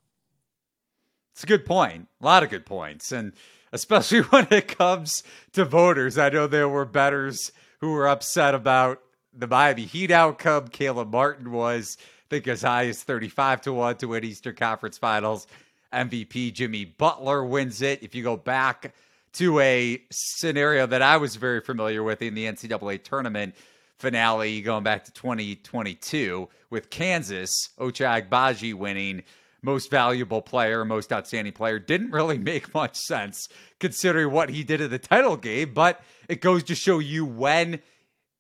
It's 1.34 1.44
a 1.44 1.48
good 1.48 1.66
point. 1.66 2.08
A 2.22 2.26
lot 2.26 2.44
of 2.44 2.50
good 2.50 2.66
points. 2.66 3.12
And 3.12 3.34
especially 3.72 4.22
when 4.30 4.48
it 4.52 4.78
comes 4.78 5.24
to 5.54 5.66
voters, 5.66 6.18
I 6.18 6.30
know 6.30 6.48
there 6.48 6.70
were 6.70 6.86
betters 6.86 7.52
who 7.80 7.92
were 7.92 8.08
upset 8.08 8.54
about 8.54 9.02
the 9.34 9.48
Miami 9.48 9.86
Heat 9.86 10.12
outcome. 10.12 10.68
Caleb 10.68 11.12
Martin 11.12 11.52
was, 11.52 11.98
I 12.00 12.04
think, 12.30 12.48
as 12.48 12.62
high 12.62 12.88
as 12.88 13.04
35 13.04 13.62
to 13.62 13.74
1 13.74 13.98
to 13.98 14.08
win 14.08 14.24
Eastern 14.24 14.56
Conference 14.56 14.98
Finals. 14.98 15.48
MVP 15.94 16.54
Jimmy 16.54 16.86
Butler 16.86 17.44
wins 17.44 17.82
it. 17.82 18.04
If 18.04 18.16
you 18.16 18.24
go 18.24 18.38
back 18.38 18.94
to 19.34 19.60
a 19.60 20.02
scenario 20.12 20.86
that 20.88 21.02
I 21.02 21.18
was 21.18 21.36
very 21.36 21.62
familiar 21.62 22.04
with 22.04 22.22
in 22.22 22.34
the 22.34 22.46
NCAA 22.46 23.04
tournament, 23.04 23.56
finale 24.02 24.62
going 24.62 24.84
back 24.84 25.06
to 25.06 25.14
2022 25.14 26.50
with 26.70 26.90
Kansas, 26.90 27.70
Ochai 27.80 28.28
Agbaji 28.28 28.74
winning 28.74 29.24
most 29.62 29.92
valuable 29.92 30.42
player, 30.42 30.84
most 30.84 31.14
outstanding 31.14 31.54
player. 31.54 31.78
Didn't 31.78 32.12
really 32.12 32.38
make 32.40 32.74
much 32.74 32.98
sense 32.98 33.48
considering 33.80 34.32
what 34.32 34.50
he 34.50 34.64
did 34.64 34.82
in 34.82 34.90
the 34.90 35.00
title 35.00 35.38
game, 35.38 35.74
but 35.74 36.02
it 36.28 36.42
goes 36.42 36.64
to 36.64 36.76
show 36.76 37.00
you 37.00 37.26
when 37.26 37.80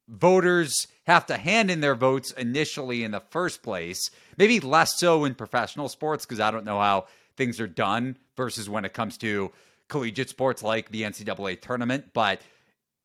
voters 0.08 0.88
have 1.06 1.26
to 1.28 1.38
hand 1.38 1.70
in 1.70 1.80
their 1.80 1.96
votes 1.96 2.32
initially 2.32 3.04
in 3.04 3.12
the 3.12 3.22
first 3.30 3.62
place. 3.64 4.10
Maybe 4.38 4.60
less 4.60 4.98
so 4.98 5.26
in 5.26 5.36
professional 5.36 5.90
sports 5.90 6.26
because 6.26 6.40
I 6.40 6.52
don't 6.52 6.66
know 6.66 6.80
how 6.80 7.06
things 7.38 7.60
are 7.60 7.68
done 7.68 8.18
versus 8.36 8.70
when 8.70 8.86
it 8.86 8.94
comes 8.94 9.18
to 9.20 9.52
collegiate 9.88 10.30
sports 10.30 10.64
like 10.64 10.90
the 10.90 11.04
NCAA 11.04 11.62
tournament, 11.62 12.14
but 12.14 12.42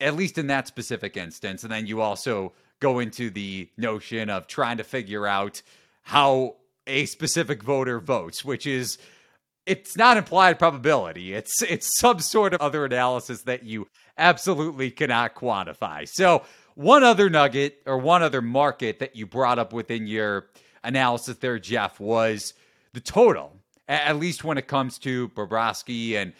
at 0.00 0.14
least 0.16 0.38
in 0.38 0.48
that 0.48 0.66
specific 0.66 1.16
instance. 1.16 1.62
And 1.62 1.72
then 1.72 1.86
you 1.86 2.00
also 2.00 2.52
go 2.80 2.98
into 2.98 3.30
the 3.30 3.68
notion 3.76 4.28
of 4.30 4.46
trying 4.46 4.76
to 4.76 4.84
figure 4.84 5.26
out 5.26 5.62
how 6.02 6.56
a 6.86 7.06
specific 7.06 7.62
voter 7.62 7.98
votes, 7.98 8.44
which 8.44 8.66
is 8.66 8.98
it's 9.66 9.96
not 9.96 10.16
implied 10.16 10.58
probability. 10.58 11.34
It's 11.34 11.62
it's 11.62 11.98
some 11.98 12.20
sort 12.20 12.54
of 12.54 12.60
other 12.60 12.84
analysis 12.84 13.42
that 13.42 13.64
you 13.64 13.88
absolutely 14.16 14.90
cannot 14.90 15.34
quantify. 15.34 16.08
So, 16.08 16.44
one 16.74 17.02
other 17.02 17.28
nugget 17.28 17.82
or 17.86 17.98
one 17.98 18.22
other 18.22 18.42
market 18.42 19.00
that 19.00 19.16
you 19.16 19.26
brought 19.26 19.58
up 19.58 19.72
within 19.72 20.06
your 20.06 20.46
analysis 20.84 21.38
there, 21.38 21.58
Jeff, 21.58 21.98
was 21.98 22.54
the 22.92 23.00
total. 23.00 23.52
At 23.88 24.18
least 24.18 24.44
when 24.44 24.58
it 24.58 24.66
comes 24.66 24.98
to 25.00 25.28
Bobrovsky 25.30 26.14
and 26.14 26.32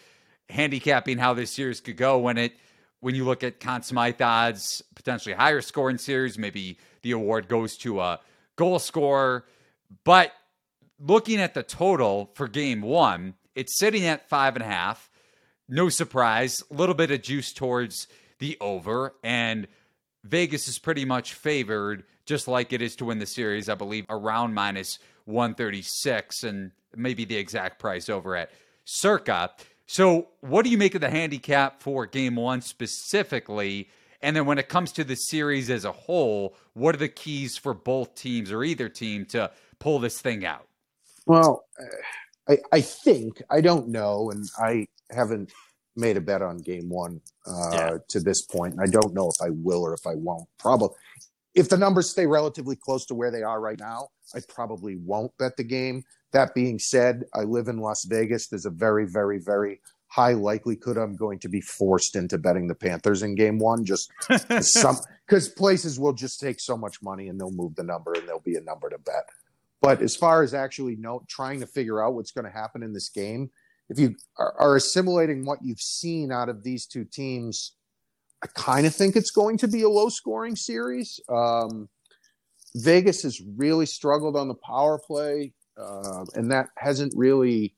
handicapping 0.49 1.17
how 1.17 1.33
this 1.33 1.51
series 1.51 1.81
could 1.81 1.97
go 1.97 2.19
when 2.19 2.37
it 2.37 2.53
when 2.99 3.15
you 3.15 3.25
look 3.25 3.43
at 3.43 3.59
Conn 3.59 3.83
Smythe 3.83 4.21
odds, 4.21 4.83
potentially 4.95 5.33
higher 5.35 5.61
scoring 5.61 5.97
series, 5.97 6.37
maybe 6.37 6.77
the 7.01 7.11
award 7.11 7.47
goes 7.47 7.77
to 7.77 8.01
a 8.01 8.19
goal 8.55 8.79
scorer. 8.79 9.45
But 10.03 10.31
looking 10.99 11.39
at 11.39 11.53
the 11.53 11.63
total 11.63 12.31
for 12.33 12.47
game 12.47 12.81
one, 12.81 13.35
it's 13.55 13.77
sitting 13.77 14.05
at 14.05 14.29
five 14.29 14.55
and 14.55 14.63
a 14.63 14.67
half. 14.67 15.09
No 15.69 15.89
surprise, 15.89 16.63
a 16.71 16.73
little 16.73 16.95
bit 16.95 17.11
of 17.11 17.21
juice 17.21 17.53
towards 17.53 18.07
the 18.39 18.57
over. 18.61 19.15
And 19.23 19.67
Vegas 20.23 20.67
is 20.67 20.79
pretty 20.79 21.05
much 21.05 21.33
favored, 21.33 22.03
just 22.25 22.47
like 22.47 22.73
it 22.73 22.81
is 22.81 22.95
to 22.97 23.05
win 23.05 23.19
the 23.19 23.25
series, 23.25 23.69
I 23.69 23.75
believe, 23.75 24.05
around 24.09 24.53
minus 24.53 24.99
136 25.25 26.43
and 26.43 26.71
maybe 26.95 27.25
the 27.25 27.37
exact 27.37 27.79
price 27.79 28.09
over 28.09 28.35
at 28.35 28.51
Circa. 28.85 29.51
So, 29.87 30.27
what 30.41 30.63
do 30.63 30.69
you 30.69 30.77
make 30.77 30.95
of 30.95 31.01
the 31.01 31.09
handicap 31.09 31.81
for 31.81 32.05
game 32.05 32.35
one 32.35 32.61
specifically? 32.61 33.89
And 34.21 34.35
then 34.35 34.45
when 34.45 34.57
it 34.57 34.67
comes 34.67 34.91
to 34.93 35.03
the 35.03 35.15
series 35.15 35.69
as 35.69 35.85
a 35.85 35.91
whole, 35.91 36.55
what 36.73 36.93
are 36.93 36.97
the 36.97 37.07
keys 37.07 37.55
for 37.55 37.73
both 37.73 38.13
teams 38.15 38.51
or 38.51 38.63
either 38.63 38.89
team 38.89 39.25
to 39.27 39.49
pull 39.79 39.99
this 39.99 40.19
thing 40.19 40.45
out? 40.45 40.67
Well, 41.25 41.63
I, 42.49 42.57
I 42.71 42.81
think, 42.81 43.41
I 43.49 43.61
don't 43.61 43.87
know, 43.87 44.29
and 44.29 44.45
I 44.59 44.87
haven't 45.09 45.51
made 45.95 46.17
a 46.17 46.21
bet 46.21 46.41
on 46.41 46.57
game 46.57 46.89
one 46.89 47.21
uh, 47.45 47.69
yeah. 47.71 47.97
to 48.09 48.19
this 48.19 48.41
point. 48.41 48.73
And 48.73 48.81
I 48.81 48.87
don't 48.87 49.13
know 49.13 49.29
if 49.29 49.41
I 49.41 49.49
will 49.51 49.81
or 49.81 49.93
if 49.93 50.05
I 50.05 50.15
won't. 50.15 50.47
Probably. 50.59 50.89
If 51.57 51.69
the 51.69 51.77
numbers 51.77 52.11
stay 52.11 52.27
relatively 52.27 52.75
close 52.75 53.05
to 53.07 53.15
where 53.15 53.31
they 53.31 53.41
are 53.41 53.59
right 53.59 53.79
now, 53.79 54.09
I 54.35 54.41
probably 54.47 54.95
won't 54.95 55.35
bet 55.39 55.57
the 55.57 55.63
game. 55.63 56.03
That 56.31 56.53
being 56.53 56.77
said, 56.77 57.23
I 57.33 57.41
live 57.41 57.67
in 57.67 57.79
Las 57.79 58.05
Vegas. 58.05 58.47
There's 58.47 58.67
a 58.67 58.69
very, 58.69 59.07
very, 59.07 59.39
very 59.39 59.81
high 60.05 60.33
likelihood 60.33 60.97
I'm 60.97 61.15
going 61.15 61.39
to 61.39 61.49
be 61.49 61.59
forced 61.61 62.15
into 62.15 62.37
betting 62.37 62.67
the 62.67 62.75
Panthers 62.75 63.23
in 63.23 63.33
game 63.33 63.57
one, 63.57 63.85
just 63.85 64.11
some 64.61 64.97
because 65.25 65.49
places 65.49 65.99
will 65.99 66.13
just 66.13 66.39
take 66.39 66.59
so 66.59 66.77
much 66.77 67.01
money 67.01 67.27
and 67.27 67.39
they'll 67.39 67.51
move 67.51 67.75
the 67.75 67.83
number 67.83 68.13
and 68.13 68.27
there'll 68.27 68.39
be 68.39 68.55
a 68.55 68.61
number 68.61 68.89
to 68.89 68.99
bet. 68.99 69.27
But 69.81 70.01
as 70.01 70.15
far 70.15 70.43
as 70.43 70.53
actually 70.53 70.95
know, 70.95 71.23
trying 71.27 71.59
to 71.61 71.67
figure 71.67 72.03
out 72.03 72.13
what's 72.13 72.31
going 72.31 72.45
to 72.45 72.51
happen 72.51 72.83
in 72.83 72.93
this 72.93 73.09
game, 73.09 73.49
if 73.89 73.97
you 73.97 74.15
are, 74.37 74.53
are 74.59 74.75
assimilating 74.75 75.43
what 75.43 75.59
you've 75.63 75.81
seen 75.81 76.31
out 76.31 76.49
of 76.49 76.63
these 76.63 76.85
two 76.85 77.03
teams, 77.03 77.76
I 78.43 78.47
kind 78.55 78.85
of 78.85 78.95
think 78.95 79.15
it's 79.15 79.31
going 79.31 79.57
to 79.59 79.67
be 79.67 79.81
a 79.81 79.89
low 79.89 80.09
scoring 80.09 80.55
series. 80.55 81.19
Um, 81.29 81.89
Vegas 82.75 83.23
has 83.23 83.41
really 83.55 83.85
struggled 83.85 84.35
on 84.35 84.47
the 84.47 84.55
power 84.55 84.99
play, 84.99 85.53
uh, 85.77 86.25
and 86.35 86.51
that 86.51 86.69
hasn't 86.77 87.13
really. 87.15 87.73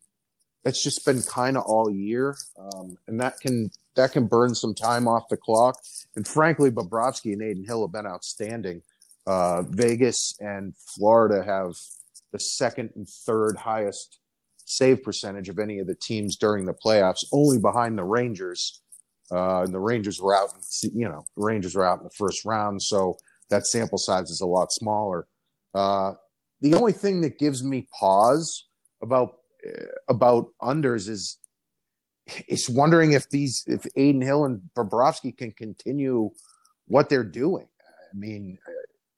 It's 0.66 0.84
just 0.84 1.06
been 1.06 1.22
kind 1.22 1.56
of 1.56 1.64
all 1.64 1.90
year, 1.90 2.36
um, 2.60 2.98
and 3.08 3.20
that 3.22 3.40
can 3.40 3.72
that 3.96 4.12
can 4.12 4.28
burn 4.28 4.56
some 4.56 4.76
time 4.76 5.08
off 5.08 5.30
the 5.30 5.38
clock. 5.38 5.78
And 6.16 6.28
frankly, 6.28 6.70
Bobrovsky 6.70 7.32
and 7.34 7.42
Adin 7.42 7.66
Hill 7.66 7.82
have 7.84 7.94
been 7.94 8.06
outstanding. 8.06 8.82
Uh, 9.26 9.64
Vegas 9.64 10.36
and 10.40 10.74
Florida 10.96 11.44
have 11.44 11.76
the 12.32 12.40
second 12.40 12.92
and 12.96 13.08
third 13.08 13.58
highest 13.58 14.20
save 14.66 15.02
percentage 15.02 15.50
of 15.50 15.60
any 15.60 15.80
of 15.80 15.88
the 15.88 15.96
teams 15.96 16.36
during 16.36 16.66
the 16.66 16.74
playoffs, 16.74 17.26
only 17.32 17.58
behind 17.58 17.98
the 17.98 18.04
Rangers. 18.04 18.82
Uh, 19.32 19.64
and 19.64 19.74
the 19.74 19.80
Rangers 19.80 20.20
were 20.22 20.36
out, 20.36 20.50
you 20.82 21.08
know, 21.08 21.24
the 21.38 21.44
Rangers 21.44 21.76
were 21.76 21.86
out 21.86 22.00
in 22.00 22.04
the 22.04 22.12
first 22.12 22.46
round, 22.46 22.82
so 22.82 23.18
that 23.50 23.68
sample 23.68 23.98
size 23.98 24.30
is 24.30 24.42
a 24.42 24.46
lot 24.46 24.72
smaller. 24.72 25.28
Uh, 25.74 26.14
the 26.62 26.74
only 26.74 26.94
thing 26.94 27.22
that 27.22 27.38
gives 27.38 27.64
me 27.64 27.88
pause 27.98 28.68
about 29.02 29.36
uh, 29.68 29.86
about 30.08 30.48
unders 30.62 31.08
is 31.08 31.38
is 32.48 32.70
wondering 32.70 33.12
if 33.14 33.30
these 33.30 33.64
if 33.68 33.86
Adin 33.96 34.22
Hill 34.22 34.46
and 34.46 34.62
Bobrovsky 34.76 35.36
can 35.36 35.52
continue 35.52 36.32
what 36.88 37.10
they're 37.10 37.24
doing. 37.24 37.68
I 37.82 38.18
mean, 38.18 38.58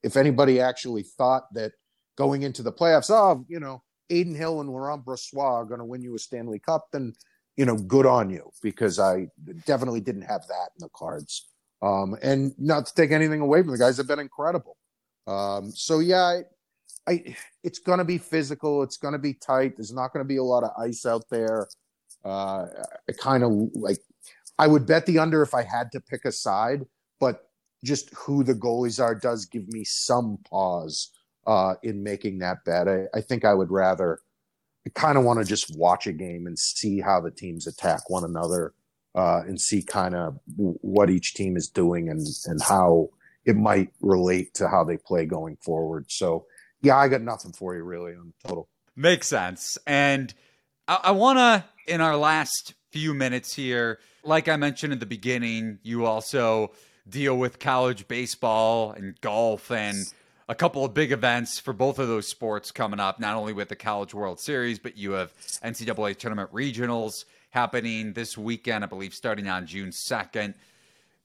if 0.04 0.18
anybody 0.18 0.60
actually 0.60 1.04
thought 1.04 1.54
that 1.54 1.72
going 2.18 2.44
into 2.44 2.64
the 2.64 2.74
playoffs, 2.74 3.10
oh, 3.10 3.46
you 3.48 3.60
know, 3.60 3.82
Adin 4.10 4.36
Hill 4.36 4.62
and 4.62 4.70
Laurent 4.70 5.06
Brossoit 5.06 5.40
are 5.40 5.66
going 5.66 5.80
to 5.80 5.86
win 5.86 6.02
you 6.02 6.16
a 6.16 6.20
Stanley 6.20 6.60
Cup, 6.60 6.88
then 6.92 7.14
you 7.58 7.66
know, 7.66 7.76
good 7.76 8.06
on 8.06 8.30
you 8.30 8.52
because 8.62 9.00
I 9.00 9.28
definitely 9.66 10.02
didn't 10.02 10.24
have 10.24 10.48
that 10.48 10.70
in 10.76 10.80
the 10.80 10.90
cards. 10.96 11.48
Um, 11.82 12.16
and 12.22 12.54
not 12.58 12.86
to 12.86 12.94
take 12.94 13.12
anything 13.12 13.42
away 13.42 13.62
from 13.62 13.72
the 13.72 13.78
guys, 13.78 13.98
have 13.98 14.08
been 14.08 14.20
incredible. 14.20 14.78
Um, 15.28 15.72
so 15.72 16.00
yeah, 16.00 16.24
I, 16.24 16.44
I 17.08 17.36
it's 17.64 17.80
going 17.80 18.00
to 18.00 18.06
be 18.06 18.18
physical. 18.18 18.84
It's 18.84 18.98
going 18.98 19.14
to 19.14 19.20
be 19.20 19.34
tight. 19.34 19.78
There's 19.78 19.94
not 19.94 20.14
going 20.14 20.24
to 20.24 20.28
be 20.28 20.38
a 20.38 20.44
lot 20.44 20.64
of 20.64 20.72
ice 20.80 21.06
out 21.06 21.26
there. 21.30 21.68
Uh, 22.24 22.68
I 23.10 23.14
kind 23.20 23.44
of 23.44 23.52
like. 23.74 24.00
I 24.60 24.68
would 24.68 24.86
bet 24.86 25.08
the 25.08 25.18
under 25.18 25.42
if 25.42 25.56
I 25.56 25.64
had 25.64 25.92
to 25.94 26.00
pick 26.00 26.24
a 26.26 26.32
side, 26.32 26.86
but 27.20 27.50
just 27.84 28.14
who 28.14 28.44
the 28.44 28.54
goalies 28.54 29.04
are 29.04 29.16
does 29.16 29.46
give 29.46 29.68
me 29.70 29.84
some 29.84 30.38
pause 30.48 31.10
uh, 31.48 31.76
in 31.82 32.04
making 32.04 32.40
that 32.40 32.64
bet. 32.64 32.88
I, 32.88 33.06
I 33.14 33.22
think 33.22 33.44
I 33.44 33.56
would 33.56 33.72
rather 33.72 34.20
Kind 34.94 35.18
of 35.18 35.24
want 35.24 35.40
to 35.40 35.46
just 35.46 35.76
watch 35.78 36.08
a 36.08 36.12
game 36.12 36.48
and 36.48 36.58
see 36.58 37.00
how 37.00 37.22
the 37.22 37.32
teams 37.32 37.68
attack 37.68 38.10
one 38.10 38.24
another 38.24 38.74
uh, 39.16 39.42
and 39.46 39.60
see 39.60 39.84
kind 39.84 40.16
of 40.16 40.40
what 40.58 41.10
each 41.10 41.34
team 41.34 41.56
is 41.56 41.68
doing 41.68 42.10
and 42.10 42.26
and 42.46 42.62
how 42.62 43.10
it 43.46 43.56
might 43.56 43.90
relate 44.02 44.54
to 44.56 44.68
how 44.68 44.84
they 44.84 44.98
play 44.98 45.26
going 45.26 45.58
forward. 45.58 46.06
So 46.10 46.46
yeah, 46.82 46.98
I 46.98 47.08
got 47.08 47.22
nothing 47.22 47.52
for 47.52 47.76
you 47.76 47.84
really 47.84 48.14
on 48.14 48.34
total. 48.46 48.68
Makes 48.96 49.28
sense. 49.28 49.78
And 49.88 50.34
I, 50.88 51.00
I 51.06 51.12
want 51.12 51.38
to, 51.40 51.64
in 51.92 52.02
our 52.02 52.18
last 52.18 52.74
few 52.92 53.14
minutes 53.14 53.54
here, 53.54 54.00
like 54.24 54.48
I 54.48 54.56
mentioned 54.58 54.94
at 54.94 55.00
the 55.00 55.06
beginning, 55.06 55.80
you 55.84 56.06
also 56.06 56.72
deal 57.08 57.38
with 57.38 57.60
college 57.60 58.08
baseball 58.08 58.92
and 58.92 59.20
golf 59.22 59.72
and 59.72 59.98
a 60.52 60.56
couple 60.56 60.84
of 60.84 60.94
big 60.94 61.14
events 61.14 61.60
for 61.60 61.72
both 61.72 61.98
of 61.98 62.10
those 62.10 62.28
sports 62.28 62.72
coming 62.72 63.00
up, 63.00 63.22
not 63.22 63.38
only 63.38 63.54
with 63.54 63.70
the 63.70 63.76
College 63.76 64.14
World 64.14 64.38
Series, 64.38 64.80
but 64.80 64.98
you 64.98 65.12
have 65.12 65.34
NCAA 65.64 66.18
tournament 66.18 66.52
regionals 66.52 67.24
happening 67.52 68.12
this 68.12 68.38
weekend, 68.38 68.84
I 68.84 68.88
believe, 68.88 69.14
starting 69.14 69.48
on 69.48 69.66
June 69.66 69.92
2nd. 69.92 70.54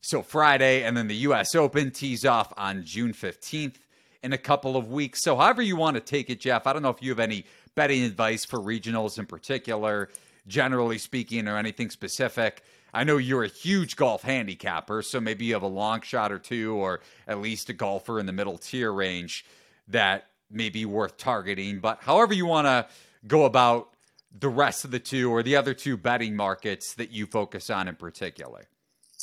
So 0.00 0.22
Friday, 0.22 0.84
and 0.84 0.96
then 0.96 1.08
the 1.08 1.16
U.S. 1.16 1.56
Open 1.56 1.90
tees 1.90 2.24
off 2.24 2.52
on 2.56 2.84
June 2.84 3.12
15th 3.12 3.74
in 4.22 4.32
a 4.32 4.38
couple 4.38 4.76
of 4.76 4.92
weeks. 4.92 5.24
So, 5.24 5.34
however 5.34 5.60
you 5.60 5.74
want 5.74 5.96
to 5.96 6.00
take 6.00 6.30
it, 6.30 6.38
Jeff, 6.38 6.68
I 6.68 6.72
don't 6.72 6.82
know 6.82 6.90
if 6.90 7.02
you 7.02 7.10
have 7.10 7.18
any 7.18 7.46
betting 7.74 8.04
advice 8.04 8.44
for 8.44 8.60
regionals 8.60 9.18
in 9.18 9.26
particular, 9.26 10.08
generally 10.46 10.98
speaking, 10.98 11.48
or 11.48 11.56
anything 11.56 11.90
specific. 11.90 12.62
I 12.94 13.04
know 13.04 13.16
you're 13.18 13.44
a 13.44 13.48
huge 13.48 13.96
golf 13.96 14.22
handicapper, 14.22 15.02
so 15.02 15.20
maybe 15.20 15.44
you 15.44 15.54
have 15.54 15.62
a 15.62 15.68
long 15.68 16.00
shot 16.00 16.32
or 16.32 16.38
two, 16.38 16.74
or 16.76 17.00
at 17.26 17.40
least 17.40 17.68
a 17.68 17.72
golfer 17.72 18.18
in 18.18 18.26
the 18.26 18.32
middle 18.32 18.58
tier 18.58 18.92
range 18.92 19.44
that 19.88 20.28
may 20.50 20.70
be 20.70 20.86
worth 20.86 21.16
targeting. 21.16 21.80
But 21.80 21.98
however 22.00 22.32
you 22.32 22.46
want 22.46 22.66
to 22.66 22.86
go 23.26 23.44
about 23.44 23.90
the 24.38 24.48
rest 24.48 24.84
of 24.84 24.90
the 24.90 24.98
two 24.98 25.30
or 25.30 25.42
the 25.42 25.56
other 25.56 25.74
two 25.74 25.96
betting 25.96 26.36
markets 26.36 26.94
that 26.94 27.10
you 27.10 27.26
focus 27.26 27.70
on 27.70 27.88
in 27.88 27.96
particular. 27.96 28.68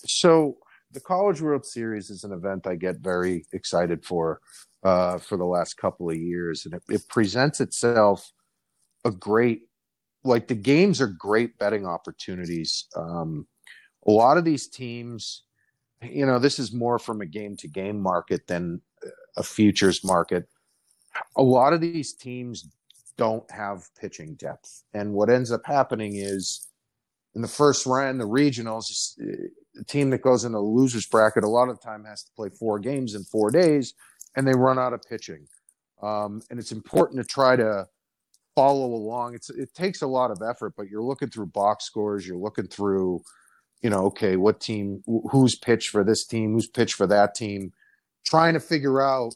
So 0.06 0.58
the 0.92 1.00
College 1.00 1.42
World 1.42 1.66
Series 1.66 2.10
is 2.10 2.24
an 2.24 2.32
event 2.32 2.68
I 2.68 2.76
get 2.76 3.00
very 3.00 3.46
excited 3.54 4.06
for 4.06 4.40
uh, 4.84 5.18
for 5.18 5.38
the 5.38 5.46
last 5.46 5.76
couple 5.78 6.10
of 6.10 6.18
years, 6.18 6.66
and 6.66 6.74
it, 6.74 6.84
it 6.90 7.08
presents 7.08 7.62
itself 7.62 8.32
a 9.06 9.12
great 9.12 9.62
like 10.24 10.48
the 10.48 10.56
games 10.56 11.02
are 11.02 11.08
great 11.08 11.58
betting 11.58 11.86
opportunities. 11.86 12.88
Um, 12.96 13.48
a 14.08 14.12
lot 14.12 14.38
of 14.38 14.46
these 14.46 14.68
teams, 14.68 15.44
you 16.02 16.26
know, 16.26 16.40
this 16.40 16.60
is 16.60 16.74
more 16.74 17.00
from 17.00 17.22
a 17.22 17.26
game 17.26 17.56
to 17.58 17.68
game 17.68 18.02
market 18.02 18.48
than 18.48 18.82
a 19.38 19.44
futures 19.44 20.04
market. 20.04 20.48
A 21.38 21.44
lot 21.44 21.74
of 21.74 21.82
these 21.82 22.14
teams 22.14 22.68
don't 23.18 23.50
have 23.52 23.90
pitching 24.00 24.36
depth. 24.36 24.84
And 24.94 25.14
what 25.14 25.30
ends 25.30 25.52
up 25.52 25.66
happening 25.66 26.16
is 26.16 26.68
in 27.36 27.42
the 27.42 27.48
first 27.48 27.86
round, 27.86 28.20
the 28.20 28.28
regionals, 28.28 29.16
the 29.74 29.84
team 29.84 30.10
that 30.12 30.22
goes 30.22 30.46
in 30.46 30.52
the 30.52 30.60
losers 30.60 31.06
bracket 31.06 31.44
a 31.44 31.50
lot 31.50 31.70
of 31.70 31.80
the 31.80 31.86
time 31.86 32.06
has 32.06 32.24
to 32.24 32.32
play 32.36 32.50
four 32.50 32.80
games 32.80 33.16
in 33.16 33.24
four 33.24 33.52
days 33.52 33.94
and 34.36 34.48
they 34.48 34.54
run 34.54 34.80
out 34.80 34.94
of 34.94 35.02
pitching. 35.04 35.48
Um, 36.02 36.42
and 36.50 36.60
it's 36.60 36.72
important 36.72 37.20
to 37.20 37.26
try 37.26 37.56
to 37.56 37.88
follow 38.56 38.94
along. 38.94 39.36
It's 39.36 39.50
it 39.50 39.74
takes 39.74 40.02
a 40.02 40.08
lot 40.08 40.32
of 40.32 40.42
effort, 40.48 40.74
but 40.76 40.90
you're 40.90 41.02
looking 41.04 41.30
through 41.30 41.48
box 41.48 41.86
scores, 41.86 42.28
you're 42.28 42.38
looking 42.38 42.68
through 42.68 43.22
you 43.84 43.90
know, 43.90 44.06
okay, 44.06 44.38
what 44.38 44.62
team, 44.62 45.04
who's 45.30 45.56
pitched 45.56 45.90
for 45.90 46.04
this 46.04 46.26
team, 46.26 46.54
who's 46.54 46.68
pitched 46.68 46.96
for 46.96 47.06
that 47.08 47.36
team, 47.36 47.74
trying 48.26 48.54
to 48.54 48.60
figure 48.60 49.02
out 49.02 49.36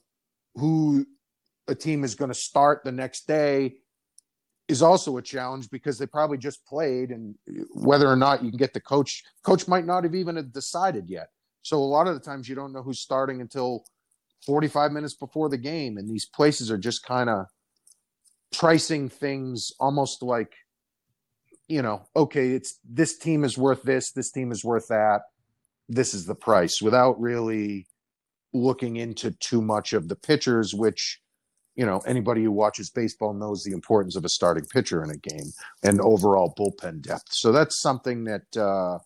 who 0.55 1.05
a 1.67 1.75
team 1.75 2.05
is 2.05 2.15
going 2.15 2.31
to 2.31 2.35
start 2.35 2.81
the 2.85 2.91
next 2.91 3.27
day 3.27 3.75
is 4.69 4.81
also 4.81 5.17
a 5.17 5.21
challenge 5.21 5.69
because 5.69 5.97
they 5.97 6.05
probably 6.05 6.37
just 6.37 6.65
played 6.65 7.11
and 7.11 7.35
uh, 7.49 7.63
whether 7.73 8.07
or 8.07 8.15
not 8.15 8.43
you 8.43 8.49
can 8.49 8.57
get 8.57 8.73
the 8.73 8.79
coach 8.79 9.23
coach 9.43 9.67
might 9.67 9.85
not 9.85 10.03
have 10.03 10.15
even 10.15 10.49
decided 10.53 11.09
yet. 11.09 11.29
So 11.61 11.77
a 11.77 11.79
lot 11.79 12.07
of 12.07 12.13
the 12.13 12.19
times 12.19 12.47
you 12.47 12.55
don't 12.55 12.73
know 12.73 12.81
who's 12.81 12.99
starting 12.99 13.41
until 13.41 13.85
45 14.45 14.91
minutes 14.93 15.13
before 15.13 15.49
the 15.49 15.57
game 15.57 15.97
and 15.97 16.09
these 16.09 16.25
places 16.25 16.71
are 16.71 16.77
just 16.77 17.03
kind 17.03 17.29
of 17.29 17.45
pricing 18.53 19.09
things 19.09 19.71
almost 19.79 20.23
like 20.23 20.53
you 21.67 21.81
know, 21.81 22.07
okay, 22.15 22.51
it's 22.51 22.79
this 22.83 23.17
team 23.17 23.43
is 23.43 23.57
worth 23.57 23.83
this, 23.83 24.11
this 24.11 24.31
team 24.31 24.51
is 24.51 24.63
worth 24.63 24.87
that. 24.87 25.21
This 25.89 26.13
is 26.13 26.25
the 26.25 26.35
price 26.35 26.81
without 26.81 27.19
really 27.19 27.87
looking 28.53 28.95
into 28.95 29.31
too 29.31 29.61
much 29.61 29.93
of 29.93 30.07
the 30.07 30.15
pitchers, 30.15 30.73
which, 30.73 31.21
you 31.75 31.85
know, 31.85 31.99
anybody 31.99 32.43
who 32.43 32.51
watches 32.51 32.89
baseball 32.89 33.33
knows 33.33 33.63
the 33.63 33.73
importance 33.73 34.15
of 34.15 34.25
a 34.25 34.29
starting 34.29 34.65
pitcher 34.65 35.03
in 35.03 35.09
a 35.09 35.17
game 35.17 35.51
and 35.83 36.01
overall 36.01 36.53
bullpen 36.57 37.01
depth. 37.01 37.27
So 37.29 37.51
that's 37.51 37.81
something 37.81 38.23
that, 38.25 38.57
uh, 38.57 38.99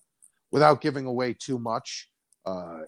without 0.51 0.81
giving 0.81 1.05
away 1.05 1.35
too 1.37 1.59
much, 1.59 2.09
uh, 2.45 2.79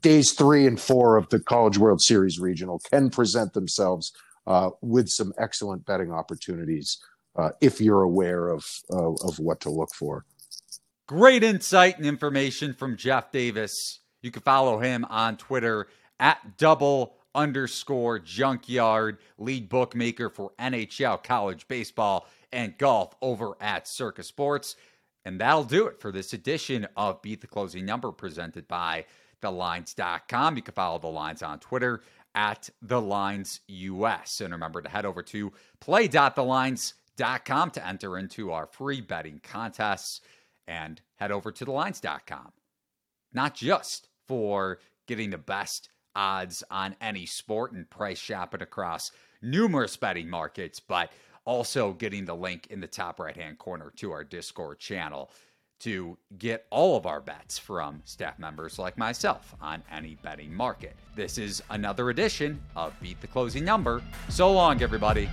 days 0.00 0.32
three 0.32 0.66
and 0.66 0.80
four 0.80 1.16
of 1.16 1.28
the 1.28 1.40
College 1.40 1.78
World 1.78 2.00
Series 2.00 2.38
regional 2.38 2.80
can 2.90 3.10
present 3.10 3.52
themselves 3.52 4.12
uh, 4.46 4.70
with 4.80 5.08
some 5.08 5.32
excellent 5.38 5.84
betting 5.84 6.10
opportunities 6.10 6.98
uh, 7.38 7.50
if 7.60 7.80
you're 7.80 8.02
aware 8.02 8.48
of, 8.48 8.66
uh, 8.92 9.12
of 9.12 9.38
what 9.38 9.60
to 9.60 9.70
look 9.70 9.94
for. 9.94 10.26
Great 11.06 11.42
insight 11.42 11.96
and 11.96 12.04
information 12.04 12.74
from 12.74 12.96
Jeff 12.96 13.32
Davis. 13.32 14.00
You 14.20 14.30
can 14.30 14.42
follow 14.42 14.80
him 14.80 15.06
on 15.08 15.36
Twitter 15.36 15.88
at 16.20 16.58
double 16.58 17.14
underscore 17.34 18.18
junkyard, 18.18 19.18
lead 19.38 19.68
bookmaker 19.68 20.28
for 20.28 20.52
NHL, 20.58 21.22
college 21.22 21.68
baseball, 21.68 22.26
and 22.52 22.76
golf 22.76 23.14
over 23.22 23.52
at 23.60 23.86
Circa 23.86 24.24
Sports. 24.24 24.76
And 25.24 25.40
that'll 25.40 25.64
do 25.64 25.86
it 25.86 26.00
for 26.00 26.10
this 26.10 26.32
edition 26.32 26.88
of 26.96 27.22
Beat 27.22 27.40
the 27.40 27.46
Closing 27.46 27.86
Number 27.86 28.10
presented 28.10 28.66
by 28.66 29.04
thelines.com. 29.40 30.56
You 30.56 30.62
can 30.62 30.74
follow 30.74 30.98
the 30.98 31.06
lines 31.06 31.42
on 31.42 31.60
Twitter 31.60 32.02
at 32.34 32.68
the 32.82 33.00
lines 33.00 33.60
US. 33.68 34.40
And 34.40 34.52
remember 34.52 34.82
to 34.82 34.88
head 34.88 35.06
over 35.06 35.22
to 35.22 35.52
play.thelines.com 35.80 36.97
to 37.18 37.86
enter 37.86 38.18
into 38.18 38.52
our 38.52 38.66
free 38.66 39.00
betting 39.00 39.40
contests 39.42 40.20
and 40.66 41.00
head 41.16 41.32
over 41.32 41.50
to 41.52 41.66
thelines.com. 41.66 42.52
Not 43.32 43.54
just 43.54 44.08
for 44.26 44.78
getting 45.06 45.30
the 45.30 45.38
best 45.38 45.88
odds 46.14 46.64
on 46.70 46.96
any 47.00 47.26
sport 47.26 47.72
and 47.72 47.88
price 47.88 48.18
shopping 48.18 48.62
across 48.62 49.12
numerous 49.42 49.96
betting 49.96 50.28
markets, 50.28 50.80
but 50.80 51.10
also 51.44 51.92
getting 51.92 52.24
the 52.24 52.34
link 52.34 52.66
in 52.70 52.80
the 52.80 52.86
top 52.86 53.20
right 53.20 53.36
hand 53.36 53.58
corner 53.58 53.92
to 53.96 54.12
our 54.12 54.24
Discord 54.24 54.78
channel 54.78 55.30
to 55.80 56.18
get 56.38 56.66
all 56.70 56.96
of 56.96 57.06
our 57.06 57.20
bets 57.20 57.56
from 57.56 58.02
staff 58.04 58.38
members 58.38 58.78
like 58.78 58.98
myself 58.98 59.54
on 59.60 59.82
any 59.92 60.16
betting 60.22 60.52
market. 60.52 60.96
This 61.14 61.38
is 61.38 61.62
another 61.70 62.10
edition 62.10 62.60
of 62.74 62.92
Beat 63.00 63.20
the 63.20 63.28
Closing 63.28 63.64
Number. 63.64 64.02
So 64.28 64.52
long, 64.52 64.82
everybody. 64.82 65.30